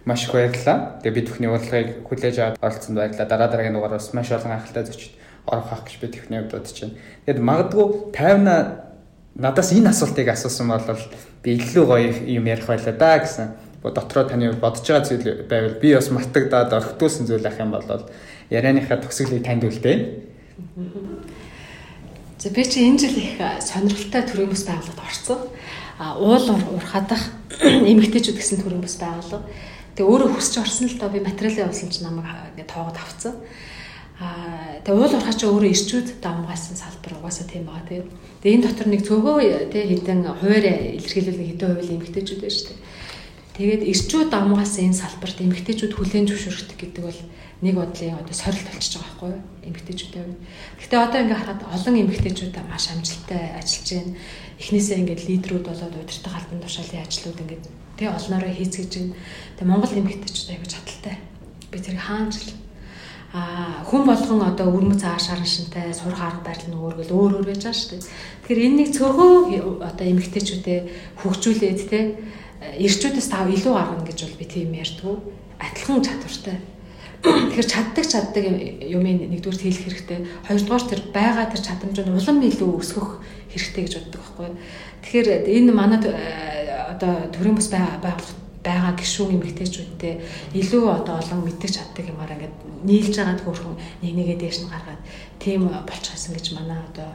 [0.08, 1.04] Маш их баярлалаа.
[1.04, 3.28] Тэгээ би түүхний урилгыг хүлээж аваад оролцсонд баярлалаа.
[3.28, 5.12] Дараа дараагийн дугаараас маш олон анхaalтай зочид
[5.44, 6.96] орох ах гэж би түүхний бодож байна.
[7.28, 11.04] Тэгэд магадгүй 50 надаас энэ асуултыг асуусан бол
[11.44, 13.48] би илүү гоё юм ярих байлаа да гэсэн
[13.84, 18.08] дотроо таны бодож байгаа зүйл байвал би бас мартагдаад орхитуулсан зүйл ах юм бол
[18.48, 19.98] ярианыхаа төгсгөлийг танд үлдээ.
[22.40, 25.40] За би чи энэ жил их сонирхолтой төрийн бас байгууллагад орсон.
[26.02, 27.22] А уул урхадах
[27.62, 29.46] эмэгтэйчүүд гэсэн төрийн бас байгууллага.
[29.94, 32.26] Тэгээ өөрөө хүсч орсон л доо би материалын явуулсан чинь намайг
[32.58, 33.38] ингээд тоогод авцсан.
[34.18, 38.06] Аа тэгээ уул урхаач өөрөө ирчүүд давмгаасан салбар угаасаа тийм байгаа тийм.
[38.42, 39.38] Тэгээ энэ дотор нэг цөөхөө
[39.70, 40.66] тий хэдэн хуваар
[40.98, 42.80] илэрхийлэл хэдэн хувийн эмэгтэйчүүд шүү дээ.
[43.62, 47.22] Тэгээд эрчүүд амгаас энэ салбарт эмэгтэйчүүд хүлээн зөвшөөрөхдөг гэдэг бол
[47.62, 50.24] нэг бодлын одоо сорилт болчихж байгаа байхгүй юу эмэгтэйчүүдтэй.
[50.82, 54.14] Гэхдээ одоо ингээ харахад олон эмэгтэйчүүд маш амжилттай ажиллаж байна.
[54.62, 57.66] Эхнээсээ ингээд лидерүүд болоод удирдах албан тушаалын ажлууд ингээд
[57.98, 59.18] тэг олноороо хийцгэж байна.
[59.58, 61.16] Тэг Монгол эмэгтэйчүүд аягүй чадaltaй.
[61.74, 62.54] Би тэр хаанч
[63.34, 67.48] а хүн болгон одоо өрмөц аашаар шинтэй сурах арга барил нь өөр гэл өөр өөр
[67.48, 68.04] байж байгаа шүү дээ.
[68.44, 69.32] Тэгэхээр энэ нэг цөөхөө
[69.88, 70.80] одоо эмгтээчүүдээ
[71.24, 72.00] хөгжүүлээд те
[72.76, 75.16] эрчүүдээс тав илүү гаргана гэж бол би тийм ярьдгүй.
[75.64, 76.58] Адилхан чадвартай.
[77.22, 80.20] Тэгэхээр чаддаг чаддаг юм нэгдүгээр хэлэх хэрэгтэй.
[80.48, 83.10] Хоёрдугаар тэр байгаа тэр чадамжууд улам илүү өсгөх
[83.54, 84.50] хэрэгтэй гэж боддог байхгүй.
[85.06, 90.14] Тэгэхээр энэ манай одоо төрийн бас байгууллага байгаа гişүүн эмэгтэйчүүдтэй
[90.54, 92.56] илүү одоо олон мэддэг чаддаг юмараа ингээд
[92.86, 95.02] нийлж байгаа хөөрхөн нэг нэгээ дээш нь гаргаад
[95.42, 97.10] тийм болчихсон гэж манай одоо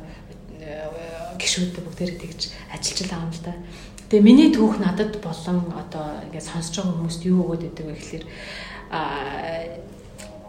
[1.39, 2.41] гişүүдтэй бүгдээрээ тэгж
[2.75, 3.55] ажиллаж байгаа юм л да.
[4.11, 8.25] Тэгээ миний түүх надад болон одоо ингээд сонсож байгаа хүмүүст юу өгөөд идэг вэ гэхэлэр
[8.91, 9.01] а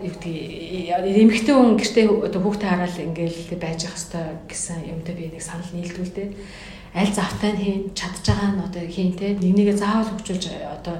[0.02, 5.26] юу гэдэг эмэгтэй хүн гэртээ одоо хүүхдээ хараад ингээл байж явах хэвээр гэсэн юмтай би
[5.34, 6.26] нэг санал нийлдүүлдэ
[6.94, 10.96] аль завтай нь хийн чадж байгаа нь одоо хийн те нэг нэгэ заавал хөгжүүлж одоо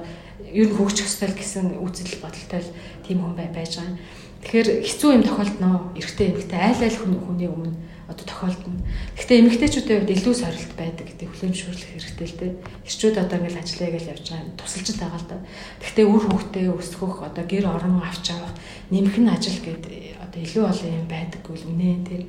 [0.52, 2.62] ер нь хөгжих ёстой гэсэн үзэл бодолтой
[3.06, 3.98] тийм хүн байж байгаа.
[4.42, 5.90] Тэгэхээр хэцүү юм тохиолдно.
[5.98, 7.74] Эрэгтэй эмэгтэй аль аль хүний өмнө
[8.08, 8.80] одоо тохиолдно.
[9.20, 12.52] Гэхдээ эмэгтэйчүүдийн хувьд илүү сорилт байдаг гэдэг хүлэмжшүүлэх хэрэгтэй л дээ.
[12.88, 15.36] Ирчүүд одоо ингээл ажиллая гэж явж байгаа тусалж байгаа л да.
[15.84, 18.56] Гэхдээ үр хөвгтөө өсгөх одоо гэр орон авч авах
[18.88, 19.92] нэмэх нь ажил гэдэг
[20.24, 22.22] одоо илүү олон юм байдаггүй л үнэ тэр.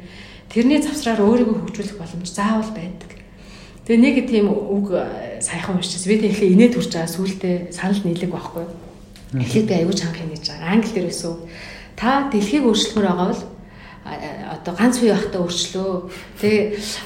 [0.52, 3.12] Тэрний завсраар өөрийгөө хөгжүүлэх боломж заавал байдаг.
[3.88, 6.12] Тэгээ нэг тийм үг э, саяхан уншчихсан.
[6.12, 8.66] Би тэгэхээр инээ төрж байгаа сүултээ санал нийлэг байхгүй.
[9.40, 10.74] Эхлээд би аюул чанга хийж байгаа.
[10.74, 11.48] Англи дээр өсөв.
[11.96, 13.44] Та дэлхийг өөрчлөхөр байгаа бол
[14.54, 15.92] одоо ганц бие байхдаа өөрчлөө.
[16.42, 16.64] Тэгээ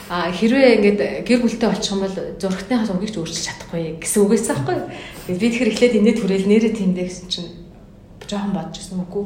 [0.10, 4.78] хэрвээ ингээд гэр бүлтэй болчих юм бол зургатныхаа зургийг ч өөрчилж чадахгүй гэсэн үгээс аахгүй.
[5.28, 7.50] Би тэгэхээр эхлээд инээ түрэл нэрээ тэмдэг гэсэн чинь
[8.28, 9.26] жоохон бодож ирсэн үгүй.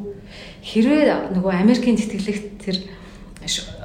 [0.65, 2.77] Хэрвээ нөгөө Америкийн тэтгэлэгт тэр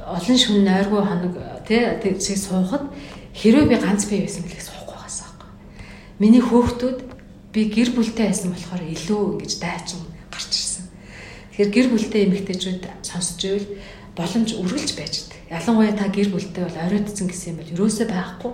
[0.03, 2.91] олон шүн нойргүй хоног тий тэг суухад
[3.33, 5.49] Хэрвээ би ганц бие байсан бэлээ суухгүй байгаасаа байхгүй.
[6.21, 6.97] Миний хөөхтүүд
[7.49, 10.05] би гэр бүлтэй байсан болохоор илүү ингэж дайчин.
[11.53, 13.67] Тэгэхээр гэр бүлтэй эмэгтэйчүүд сонсч ивэл
[14.17, 15.53] боломж үргэлж байж дээ.
[15.53, 18.51] Ялангуяа та гэр бүлтэй бол оройтцсан гэсэн юм бол юусоо байхгүй.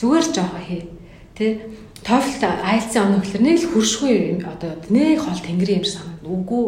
[0.00, 0.88] Зүгээр жоохоо хий.
[1.36, 1.68] Тэ
[2.00, 6.64] TOEFL IELTS-ийн оноо гэхэлэр нэг л хуршгүй одоо нэг хол тэнгэрийн юм санаад үгүй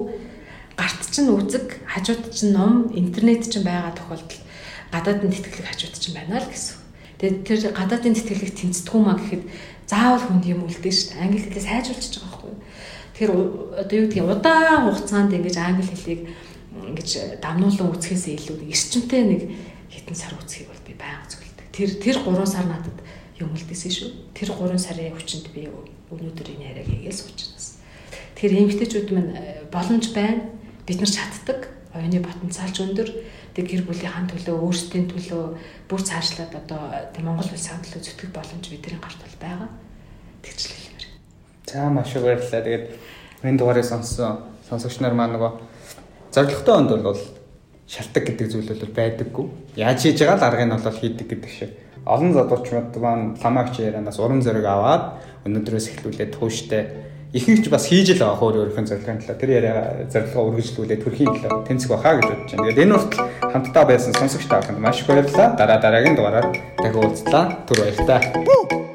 [0.76, 4.44] гарт чинь үзэг хажууд чинь ном интернет чинь байгаа тохиолдолд
[4.92, 6.76] гадаад нь тэтгэлэг хажууд чинь байна л гэсэн.
[7.16, 9.42] Тэгээд тэр гадаадын тэтгэлэг тэнцдэггүй маа гэхэд
[9.88, 11.22] заавал хүнд юм үлдэн шүү дээ.
[11.24, 12.31] Англи хэлээ сайжруулчих байгаа.
[13.12, 13.32] Тэгэхээр
[13.84, 16.20] одоо юу гэдгийг удаан хугацаанд ингэж англи хэлийг
[16.72, 19.42] ингэж дамнуулан үсгэхээс илүү эрчимтэй нэг
[19.92, 21.66] хитэн сар үсгийг бол би байнга зөвлөдөг.
[21.76, 22.98] Тэр тэр 3 сар надад
[23.36, 24.10] юм үлдээсэн шүү.
[24.32, 25.68] Тэр 3 сарын хүчинд би
[26.08, 27.82] өнөөдөр энэ яриаг хийгээл суучнаас.
[28.36, 30.48] Тэгэхээр эмгтээчүүд минь э, боломж байна.
[30.88, 31.60] Бид нар чаддаг.
[31.92, 33.08] Оюуны потенциалч өндөр
[33.52, 35.44] тэг гэр бүлийнхэн төлөө өөрсдийн төлөө
[35.88, 36.80] бүр цаашлаад одоо
[37.20, 39.68] Монгол улсын төлөө зүтгэх боломж бидний гарт бол байгаа.
[40.40, 40.91] Тэгж л хэлмээр.
[41.72, 42.60] За маш их баярлалаа.
[42.60, 42.84] Тэгээд
[43.42, 45.52] энэ дугаарыг сонссон сонсогч нар маань нөгөө
[46.28, 47.16] зоригтой онд бол
[47.88, 49.46] шалтгаан гэдэг зүйл бол байдаггүй.
[49.80, 51.72] Яаж хийж байгаа л аргыг нь бол хийдэг гэдэг шиг.
[52.04, 55.16] Олон задуучмууд маань ламаагч ярианаас урам зориг аваад
[55.48, 59.76] өнөөдрөөс эхлүүлээд тууштай ихэнх ч бас хийж л байгаа хөөр өөрийнхөө зорилгын талаа тэр яриа
[60.12, 62.64] зорилгоо үргэлжлүүлээд төрхийн талаа тэнцэх байхаа гэж бодож байна.
[62.68, 65.56] Тэгээд энэ хүртэл хамтдаа байсан сонсогч та бүхэнд маш их баярлалаа.
[65.56, 67.44] Дараа дараагийн дугаараар дахин уулзлаа.
[67.64, 68.91] Түр баярлалаа.